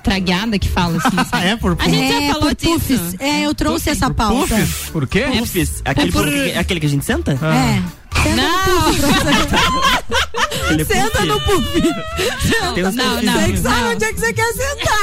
[0.03, 1.15] tragueada que fala assim.
[1.29, 1.45] sabe?
[1.47, 2.71] é, por A gente É, já falou por disso.
[2.73, 3.15] puffs.
[3.19, 4.55] É, eu trouxe essa pauta.
[4.55, 4.89] Puffs?
[4.91, 5.25] Por quê?
[5.39, 7.31] Puffs, aquele, por- puff- aquele que a gente senta?
[7.33, 8.04] É.
[8.23, 8.91] Senta Não.
[10.77, 11.77] no Senta no puff.
[12.75, 13.23] Uns Não, puffs.
[13.23, 13.33] não.
[13.41, 14.95] Você que sabe onde é que você quer sentar.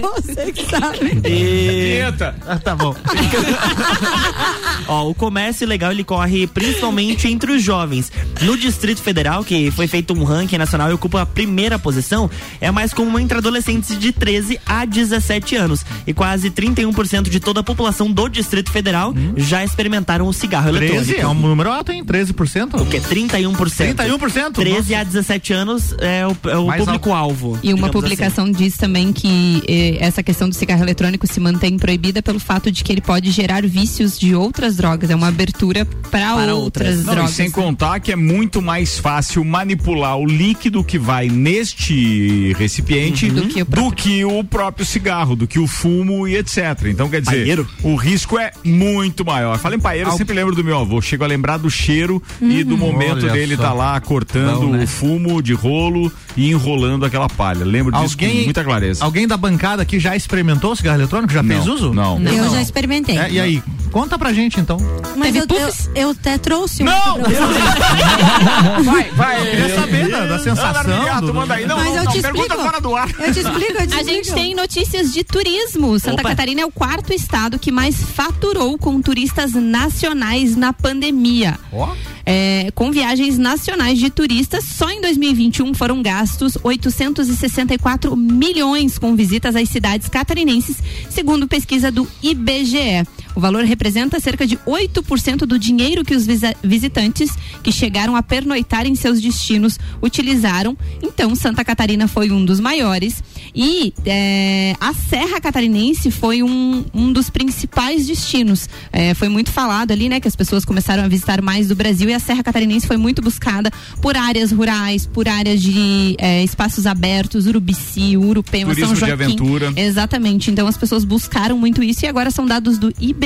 [0.20, 1.20] Você que sabe.
[1.28, 2.02] E...
[2.04, 2.34] Eita.
[2.46, 2.94] Ah, tá bom.
[4.88, 8.10] Ó, o comércio ilegal ele corre principalmente entre os jovens.
[8.42, 12.28] No Distrito Federal, que foi feito um ranking nacional e ocupa a primeira posição,
[12.60, 15.84] é mais comum entre adolescentes de 13 a 17 anos.
[16.06, 20.84] E quase 31% de toda a população do Distrito Federal já experimentaram o cigarro 13
[20.94, 21.20] eletrônico.
[21.20, 22.04] é um número alto, hein?
[22.04, 22.59] 13%?
[22.64, 23.00] O que?
[23.00, 23.94] 31%.
[23.94, 24.52] 31%?
[24.54, 25.10] 13 a Nossa.
[25.10, 27.58] 17 anos é o, é o público-alvo.
[27.62, 32.22] E uma publicação diz também que eh, essa questão do cigarro eletrônico se mantém proibida
[32.22, 35.10] pelo fato de que ele pode gerar vícios de outras drogas.
[35.10, 37.34] É uma abertura para Para outras, Não, e drogas.
[37.34, 43.64] sem contar que é muito mais fácil manipular o líquido que vai neste recipiente Uhum.
[43.68, 46.58] do, que o próprio cigarro, do que o fumo e etc.
[46.86, 47.68] Então, quer dizer, Paieiro?
[47.82, 49.58] o risco é muito maior.
[49.58, 51.00] Fala em paeiro, eu sempre lembro do meu avô.
[51.00, 53.62] Chego a lembrar do cheiro e do momento Olha dele só.
[53.62, 54.84] tá lá cortando Bom, né?
[54.84, 57.64] o fumo de rolo e enrolando aquela palha.
[57.64, 59.04] Lembro disso com muita clareza.
[59.04, 61.32] Alguém da bancada aqui já experimentou cigarro eletrônico?
[61.32, 61.92] Já Não, fez uso?
[61.94, 62.20] não.
[62.20, 63.18] Eu já experimentei.
[63.18, 63.62] É, e aí?
[63.90, 64.76] Conta pra gente então.
[65.16, 66.86] Mas Teve eu, eu, eu até trouxe um.
[66.86, 67.18] Não!
[67.18, 67.34] você.
[68.84, 69.40] Vai, vai.
[69.40, 71.04] Eu queria saber da, da sensação.
[71.04, 71.66] Gato, do- manda aí.
[71.66, 72.62] Não, Mas não, eu não, te pergunta explico.
[72.64, 73.08] fora do ar.
[73.18, 74.06] Eu te explico, eu te A explico.
[74.24, 75.98] gente tem notícias de turismo.
[75.98, 76.28] Santa Opa.
[76.30, 81.58] Catarina é o quarto estado que mais faturou com turistas nacionais na pandemia.
[81.72, 81.92] Ó.
[82.24, 86.19] É, com viagens nacionais de turistas, só em 2021 foram gastos
[86.62, 90.76] 864 milhões com visitas às cidades catarinenses,
[91.08, 93.06] segundo pesquisa do IBGE.
[93.34, 96.26] O valor representa cerca de 8% do dinheiro que os
[96.62, 97.30] visitantes
[97.62, 100.76] que chegaram a pernoitar em seus destinos utilizaram.
[101.02, 103.22] Então, Santa Catarina foi um dos maiores.
[103.54, 108.68] E é, a Serra Catarinense foi um, um dos principais destinos.
[108.92, 110.20] É, foi muito falado ali, né?
[110.20, 113.22] Que as pessoas começaram a visitar mais do Brasil e a Serra Catarinense foi muito
[113.22, 113.70] buscada
[114.02, 119.24] por áreas rurais, por áreas de é, espaços abertos, Urubici, Urupema, Turismo São de Joaquim.
[119.24, 119.72] aventura.
[119.76, 120.50] Exatamente.
[120.50, 123.19] Então as pessoas buscaram muito isso e agora são dados do IBGE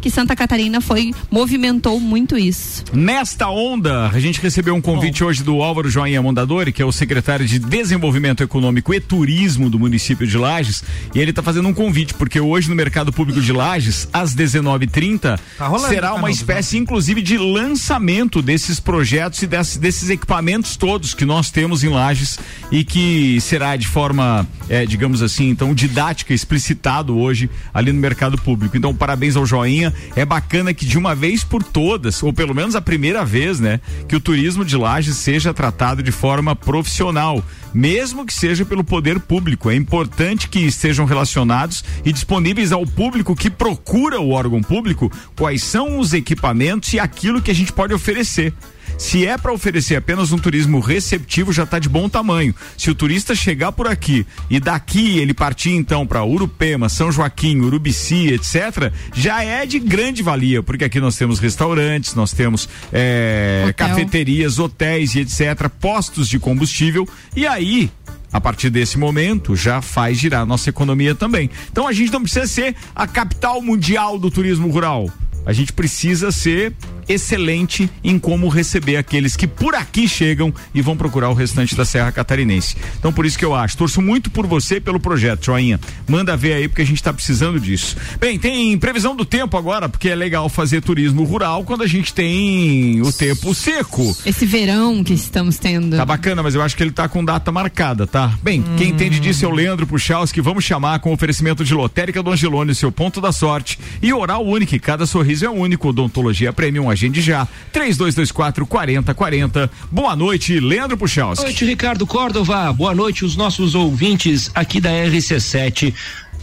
[0.00, 2.84] que Santa Catarina foi movimentou muito isso.
[2.92, 6.92] Nesta onda, a gente recebeu um convite hoje do Álvaro Joinha Mondadori, que é o
[6.92, 10.82] secretário de Desenvolvimento Econômico e Turismo do município de Lages,
[11.14, 15.38] e ele está fazendo um convite, porque hoje no Mercado Público de Lages, às 19h30,
[15.58, 21.14] Tá será tá uma espécie, inclusive, de lançamento desses projetos e desses, desses equipamentos todos
[21.14, 22.38] que nós temos em Lages
[22.70, 28.38] e que será de forma, eh, digamos assim, então, didática, explicitado hoje ali no Mercado
[28.38, 28.76] Público.
[28.76, 29.94] Então, parabéns ao Joinha.
[30.14, 33.80] É bacana que de uma vez por todas, ou pelo menos a primeira vez, né,
[34.06, 37.42] que o turismo de Lages seja tratado de forma profissional,
[37.72, 39.70] mesmo que seja pelo poder público.
[39.70, 45.62] É importante que estejam relacionados e disponíveis ao público que procura o órgão público quais
[45.64, 48.52] são os equipamentos e aquilo que a gente pode oferecer.
[48.98, 52.54] Se é para oferecer apenas um turismo receptivo, já está de bom tamanho.
[52.76, 57.60] Se o turista chegar por aqui e daqui ele partir então para Urupema, São Joaquim,
[57.60, 63.66] Urubici, etc., já é de grande valia, porque aqui nós temos restaurantes, nós temos eh,
[63.68, 63.88] Hotel.
[63.88, 67.90] cafeterias, hotéis e etc., postos de combustível, e aí
[68.32, 71.50] a partir desse momento já faz girar a nossa economia também.
[71.70, 75.10] Então a gente não precisa ser a capital mundial do turismo rural.
[75.46, 76.72] A gente precisa ser
[77.08, 81.84] excelente em como receber aqueles que por aqui chegam e vão procurar o restante da
[81.84, 82.76] Serra Catarinense.
[82.98, 85.80] Então por isso que eu acho, torço muito por você e pelo projeto, Joinha.
[86.06, 87.96] Manda ver aí porque a gente está precisando disso.
[88.20, 92.14] Bem, tem previsão do tempo agora, porque é legal fazer turismo rural quando a gente
[92.14, 94.16] tem o tempo seco.
[94.24, 95.96] Esse verão que estamos tendo.
[95.96, 98.32] Tá bacana, mas eu acho que ele tá com data marcada, tá?
[98.42, 100.40] Bem, quem entende disso é o Leandro Puchalski.
[100.40, 103.78] Vamos chamar com oferecimento de lotérica do Angelone, seu ponto da sorte.
[104.00, 105.88] E oral único, cada sorriso é único.
[105.88, 107.46] Odontologia Premium, agende já.
[107.72, 109.70] 3224 4040.
[109.90, 111.42] Boa noite, Leandro Puchalski.
[111.42, 112.72] Boa noite, Ricardo Córdova.
[112.72, 115.94] Boa noite, os nossos ouvintes aqui da RC7.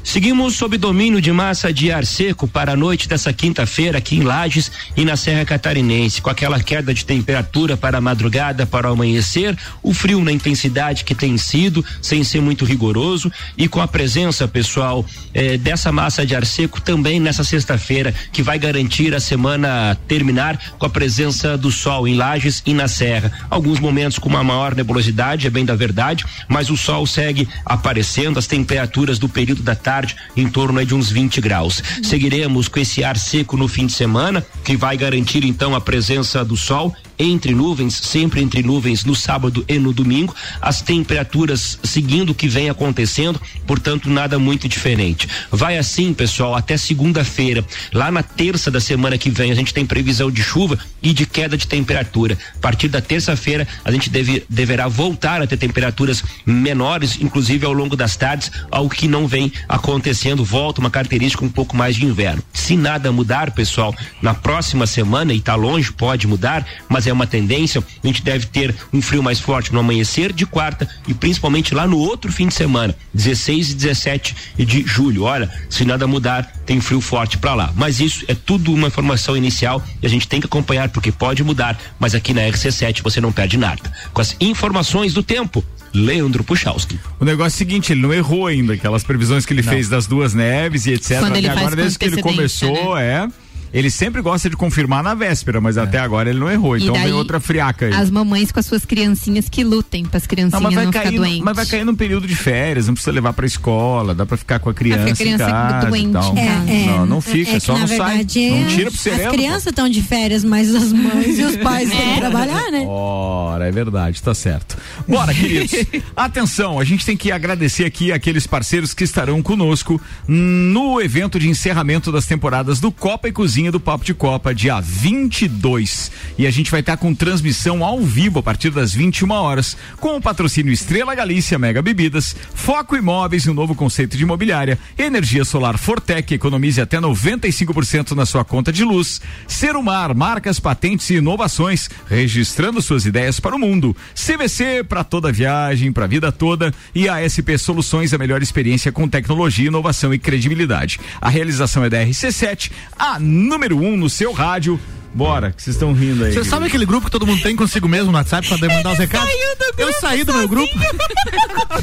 [0.08, 4.22] Seguimos sob domínio de massa de ar seco para a noite dessa quinta-feira aqui em
[4.22, 8.94] Lages e na Serra Catarinense, com aquela queda de temperatura para a madrugada, para o
[8.94, 13.88] amanhecer, o frio na intensidade que tem sido, sem ser muito rigoroso, e com a
[13.88, 19.20] presença, pessoal, eh, dessa massa de ar seco também nessa sexta-feira, que vai garantir a
[19.20, 23.30] semana terminar com a presença do sol em Lages e na Serra.
[23.50, 28.40] Alguns momentos com uma maior nebulosidade, é bem da verdade, mas o sol segue aparecendo,
[28.40, 29.97] as temperaturas do período da tarde
[30.36, 31.82] em torno de uns 20 graus.
[32.04, 36.44] Seguiremos com esse ar seco no fim de semana, que vai garantir então a presença
[36.44, 42.32] do sol entre nuvens, sempre entre nuvens no sábado e no domingo, as temperaturas seguindo
[42.32, 45.28] o que vem acontecendo, portanto nada muito diferente.
[45.52, 47.66] Vai assim, pessoal, até segunda-feira.
[47.94, 51.26] Lá na terça da semana que vem a gente tem previsão de chuva e de
[51.26, 52.38] queda de temperatura.
[52.56, 57.74] A partir da terça-feira a gente deve, deverá voltar a ter temperaturas menores, inclusive ao
[57.74, 62.06] longo das tardes, algo que não vem acontecendo, volta uma característica um pouco mais de
[62.06, 62.44] inverno.
[62.54, 67.28] Se nada mudar, pessoal, na próxima semana, e tá longe, pode mudar, mas é uma
[67.28, 71.74] tendência, a gente deve ter um frio mais forte no amanhecer de quarta e principalmente
[71.74, 75.24] lá no outro fim de semana, 16 e 17 de julho.
[75.24, 77.74] Olha, se nada mudar, tem frio forte para lá.
[77.76, 81.44] Mas isso é tudo uma informação inicial e a gente tem que acompanhar porque pode
[81.44, 83.82] mudar, mas aqui na RC7 você não perde nada.
[84.14, 87.00] Com as informações do tempo, Leandro Puchalski.
[87.20, 89.72] O negócio é o seguinte, ele não errou ainda, aquelas previsões que ele Não.
[89.72, 91.20] fez das duas neves e etc.
[91.20, 93.28] Quando ele até faz agora, desde que ele começou, é.
[93.74, 96.78] Ele sempre gosta de confirmar na véspera, mas até agora ele não errou.
[96.78, 97.94] E Então daí, vem outra friaca aí.
[97.94, 100.86] As mamães com as suas criancinhas que lutem para as Não, criancinhas mas não, vai,
[100.92, 101.42] ficar cair, doentes.
[101.42, 104.60] mas vai cair num período de férias, não precisa levar pra escola, dá pra ficar
[104.60, 106.40] com a criança, a criança em casa doente e casa.
[106.72, 108.60] É, não, não fica, é que, só na não verdade, sai.
[108.62, 109.24] Não tira pro sereno.
[109.30, 112.14] As crianças estão de férias, mas as mães e os pais têm É.
[112.14, 112.86] que trabalhar, né?
[112.88, 114.78] Ora, é verdade, tá certo.
[115.08, 115.72] Bora, queridos.
[116.16, 121.50] Atenção, a gente tem que agradecer aqui aqueles parceiros que estarão conosco no evento de
[121.50, 126.12] encerramento das temporadas do Copa e Cozinha do Papo de Copa, dia 22.
[126.38, 130.16] E a gente vai estar com transmissão ao vivo a partir das 21 horas, com
[130.16, 135.44] o patrocínio Estrela Galícia Mega Bebidas, Foco Imóveis e um novo conceito de imobiliária, Energia
[135.44, 141.90] Solar Fortec, economize até 95% na sua conta de luz, Serumar, marcas, patentes e inovações,
[142.08, 143.96] registrando suas ideias para o mundo.
[144.14, 148.92] CVC para toda viagem, para a vida toda e a SP Soluções, a melhor experiência
[148.92, 151.00] com tecnologia, inovação e credibilidade.
[151.20, 153.18] A realização é da RC7, a
[153.48, 154.80] número 1 um no seu rádio.
[155.14, 156.34] Bora, que vocês estão rindo aí.
[156.34, 159.00] Você sabe aquele grupo que todo mundo tem consigo mesmo no WhatsApp pra demandar os
[159.00, 159.28] recados?
[159.76, 160.72] Eu saí do meu grupo.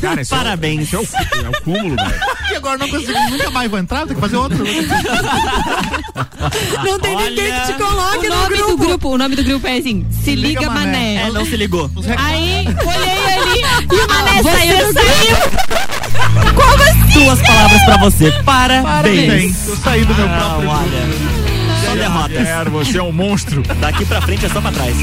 [0.00, 0.80] Cara, isso Parabéns.
[0.80, 2.14] É, isso é, o, é o cúmulo, velho.
[2.52, 4.58] E agora não consigo, nunca mais vou entrar, tem que fazer outro.
[6.84, 8.70] Não tem ninguém que te coloque o no nome grupo.
[8.70, 10.84] do grupo, o nome do grupo é assim, se liga, Liga, mané.
[10.84, 11.28] Mané.
[11.28, 11.90] É, não se ligou.
[12.18, 13.60] Aí, olhei ali
[13.90, 15.36] e o mané Você saiu, saiu.
[16.54, 17.24] Como assim?
[17.24, 18.30] Duas palavras pra você.
[18.44, 18.84] Parabéns.
[18.84, 19.68] Parabéns.
[19.68, 21.33] Eu saí do meu Ah, próprio grupo.
[21.96, 22.46] Derrotas.
[22.46, 23.62] Quero, você é um monstro.
[23.80, 24.96] Daqui pra frente é só pra trás.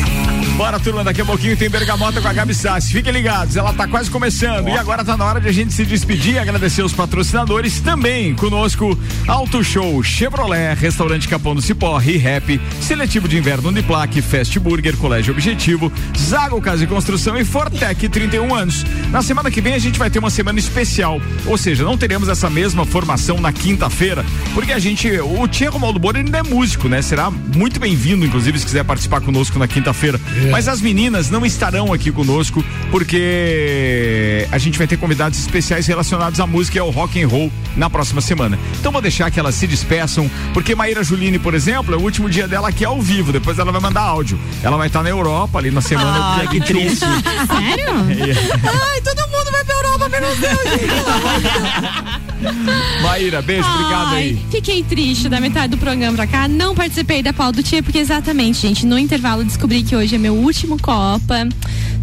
[0.61, 2.93] Bora, turma, daqui a pouquinho tem Bergamota com a Gabi Sassi.
[2.93, 4.67] Fiquem ligados, ela tá quase começando.
[4.67, 8.35] E agora tá na hora de a gente se despedir e agradecer os patrocinadores também.
[8.35, 8.95] Conosco,
[9.27, 15.33] Auto Show, Chevrolet, Restaurante Capão do Cipó, ReHap, Seletivo de Inverno Uniplaque, Fast Burger, Colégio
[15.33, 18.85] Objetivo, Zago Casa e Construção e Fortec 31 anos.
[19.09, 21.19] Na semana que vem a gente vai ter uma semana especial.
[21.47, 25.97] Ou seja, não teremos essa mesma formação na quinta-feira, porque a gente, o Tia Romualdo
[25.97, 27.01] Bora ainda é músico, né?
[27.01, 30.21] Será muito bem-vindo, inclusive, se quiser participar conosco na quinta-feira.
[30.51, 36.39] Mas as meninas não estarão aqui conosco porque a gente vai ter convidados especiais relacionados
[36.39, 38.59] à música e ao rock and roll na próxima semana.
[38.79, 42.29] Então vou deixar que elas se despeçam, porque Maíra Juline, por exemplo, é o último
[42.29, 44.39] dia dela aqui ao vivo, depois ela vai mandar áudio.
[44.61, 46.65] Ela vai estar na Europa ali na semana Ah, que 21.
[46.65, 47.05] triste.
[47.47, 47.87] Sério?
[48.91, 52.30] Ai, todo mundo vai pra Europa, menos eu,
[53.03, 54.45] Maíra, beijo, obrigado Ai, aí.
[54.49, 56.47] Fiquei triste da metade do programa pra cá.
[56.47, 60.17] Não participei da pauta do Tia, porque exatamente, gente, no intervalo descobri que hoje é
[60.17, 61.47] meu último Copa.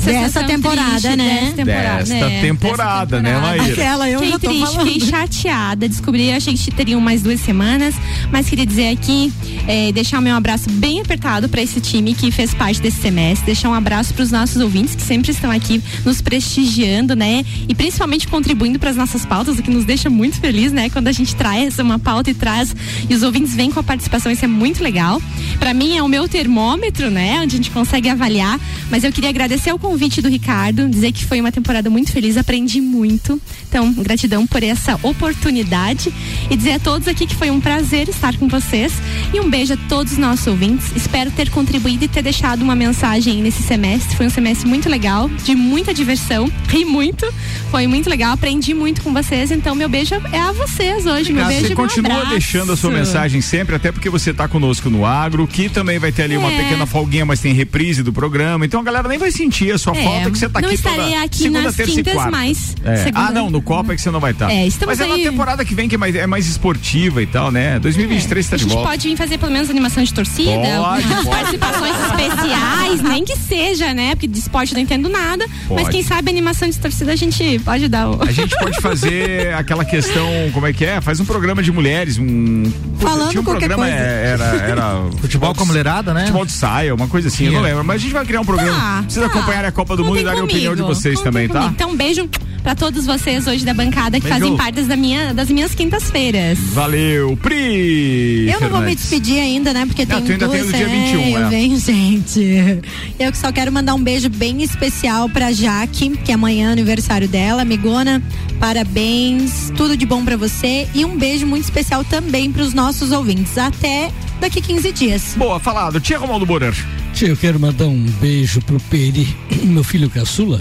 [0.04, 1.40] Dessa temporada, triste, né?
[1.40, 2.40] Dessa temporada, Desta né?
[2.40, 3.58] temporada, né, temporada.
[3.58, 3.72] Maíra?
[3.72, 4.86] Aquela, eu fiquei já tô triste, falando.
[4.86, 5.88] fiquei chateada.
[5.88, 7.94] Descobri, achei que teriam mais duas semanas,
[8.30, 9.32] mas queria dizer aqui,
[9.66, 13.46] eh, deixar o meu abraço bem apertado pra esse time que fez parte desse semestre,
[13.46, 17.44] deixar um abraço pros nossos ouvintes que sempre estão aqui nos prestigiando, né?
[17.68, 20.90] E principalmente contribuindo para as nossas pautas, o que nos deixa muito feliz, né?
[20.90, 22.74] Quando a gente traz uma pauta e traz
[23.08, 25.20] e os ouvintes vêm com a participação, isso é muito legal.
[25.58, 27.40] Pra mim é o meu termômetro, né?
[27.40, 28.60] Onde a gente consegue avaliar.
[28.90, 32.36] Mas eu queria agradecer o convite do Ricardo, dizer que foi uma temporada muito feliz,
[32.36, 33.40] aprendi muito.
[33.68, 36.12] Então, gratidão por essa oportunidade
[36.50, 38.92] e dizer a todos aqui que foi um prazer estar com vocês.
[39.32, 40.92] E um beijo a todos os nossos ouvintes.
[40.94, 44.16] Espero ter contribuído e ter deixado uma mensagem nesse semestre.
[44.16, 47.26] Foi um semestre muito legal, de muita diversão, ri muito.
[47.70, 49.50] Foi muito legal, aprendi muito com vocês.
[49.50, 51.32] Então, meu beijo é a vocês hoje.
[51.32, 52.30] Meu beijo Você continua abraço.
[52.30, 56.12] deixando a sua mensagem sempre, até porque você está conosco no agro, que também vai
[56.12, 56.62] ter ali uma É.
[56.62, 58.64] pequena folguinha, mas tem reprise do programa.
[58.64, 60.74] Então a galera nem vai sentir a sua É, falta que você tá não aqui
[60.76, 63.10] estarei toda aqui segunda, nas terça quintas, mas É.
[63.14, 64.50] Ah, não, no Copa é que você não vai estar.
[64.50, 67.22] É, estamos mas é na aí- temporada que vem que é mais, é mais esportiva
[67.22, 67.78] e tal, né?
[67.78, 68.88] 2023 está A de gente volta.
[68.90, 74.14] pode vir fazer pelo menos animação de torcida, Pode, participações especiais, nem que seja, né?
[74.14, 75.46] Porque de esporte eu não entendo nada.
[75.70, 75.90] Mas Pode.
[75.90, 78.22] quem sabe animação de torcida a gente pode dar o.
[78.22, 80.07] A gente pode fazer aquela questão,
[80.52, 81.00] como é que é?
[81.00, 82.64] Faz um programa de mulheres, um.
[82.98, 84.04] Falando tinha um qualquer programa, coisa.
[84.04, 86.22] é, Era, era Futebol com a mulherada, né?
[86.22, 87.84] Futebol de saia, uma coisa assim, eu não lembro.
[87.84, 88.78] Mas a gente vai criar um programa.
[88.78, 89.38] Tá, Precisa tá.
[89.38, 91.60] acompanhar a Copa do Mundo e dar a Contem opinião de vocês contem também, tá?
[91.60, 91.74] comigo.
[91.74, 92.28] Então, um beijo
[92.62, 94.40] pra todos vocês hoje da bancada que Beijo.
[94.40, 96.58] fazem parte da minha, das minhas quintas-feiras.
[96.72, 98.48] Valeu, Pri!
[98.50, 99.86] Eu não vou me despedir ainda, né?
[99.86, 100.72] Porque Não, tem ainda tem duas.
[100.72, 101.36] no dia 21, é, é.
[101.44, 102.82] eu venho, gente.
[103.18, 107.62] Eu só quero mandar um beijo bem especial pra Jaque, que amanhã é aniversário dela,
[107.62, 108.22] amigona.
[108.60, 113.56] Parabéns, tudo de bom pra você e um beijo muito especial também pros nossos ouvintes.
[113.56, 115.34] Até daqui 15 dias.
[115.36, 116.00] Boa, falado.
[116.00, 116.74] Tia Romualdo Borer.
[117.14, 119.26] Tia, eu quero mandar um beijo pro Peri,
[119.64, 120.60] meu filho caçula,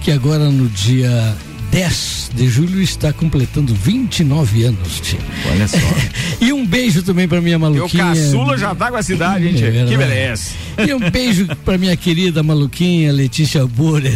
[0.00, 1.36] que agora no dia
[1.70, 5.20] 10 de julho está completando 29 anos, tia.
[5.50, 5.78] Olha só.
[6.40, 8.04] e um beijo também pra minha E o maluquinha.
[8.06, 9.54] caçula já tá com a cidade, hein?
[9.62, 10.54] É que merece.
[10.86, 14.12] E um beijo pra minha querida maluquinha Letícia Borer.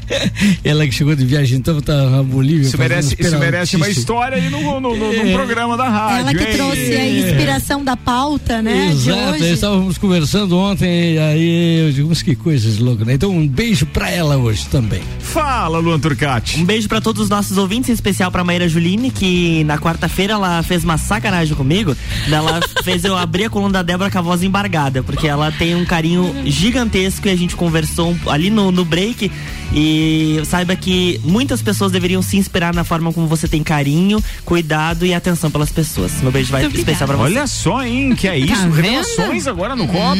[0.64, 2.66] Ela que chegou de viagem, então tá na Bolívia.
[2.66, 5.32] Isso merece, isso merece uma história aí no, no, no- num É.
[5.32, 6.18] programa da rádio.
[6.28, 6.56] Ela que hein?
[6.56, 8.88] trouxe a inspiração da pauta, né?
[8.94, 9.52] de Exato, hoje.
[9.52, 13.14] estávamos conversando ontem, aí eu digo, mas que coisas loucas, né?
[13.14, 15.02] Então um beijo pra ela hoje também.
[15.20, 16.58] Fala, Luan Turcati.
[16.60, 20.34] Um beijo pra todos os nossos ouvintes, em especial pra Maíra Juline, que na quarta-feira
[20.34, 21.83] ela fez uma sacanagem comigo.
[22.30, 25.74] Ela fez eu abrir a coluna da Débora com a voz embargada, porque ela tem
[25.74, 29.30] um carinho gigantesco e a gente conversou ali no, no break.
[29.72, 35.04] E saiba que muitas pessoas deveriam se inspirar na forma como você tem carinho, cuidado
[35.04, 36.12] e atenção pelas pessoas.
[36.22, 37.24] Meu beijo vai especial pra você.
[37.24, 38.14] Olha só, hein?
[38.14, 38.54] Que é isso?
[38.54, 38.74] Tá vendo?
[38.76, 40.18] Revelações agora no Copa.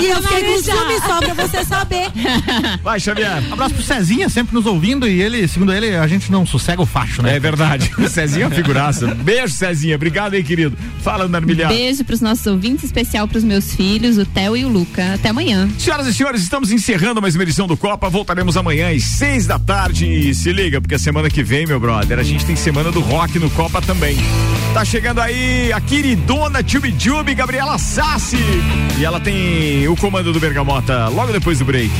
[0.00, 2.06] E eu fiquei com ciúme só pra você saber.
[2.82, 3.42] Vai, Xavier.
[3.52, 6.86] Abraço pro Cezinha, sempre nos ouvindo e ele, segundo ele, a gente não sossega o
[6.86, 7.36] facho, né?
[7.36, 7.92] É verdade.
[7.96, 9.06] O Cezinha é uma figuraça.
[9.22, 9.96] Beijo, Cezinha.
[9.96, 10.76] Obrigado aí, querido.
[11.00, 11.68] Fala, Narmilhar.
[11.68, 15.14] Beijo pros nossos ouvintes, especial pros meus filhos, o Theo e o Luca.
[15.14, 15.68] Até amanhã.
[15.78, 18.08] Senhoras e senhores, estamos encerrando mais uma edição do Copa.
[18.08, 20.06] Voltaremos amanhã às seis da tarde.
[20.06, 23.00] E se liga, porque a semana que vem, meu brother, a gente tem semana do
[23.00, 24.16] rock no Copa também.
[24.74, 28.38] Tá chegando aí a queridona Tube Tube, Gabriela Sassi.
[28.98, 31.92] E ela tem o comando do Bergamota logo depois do break.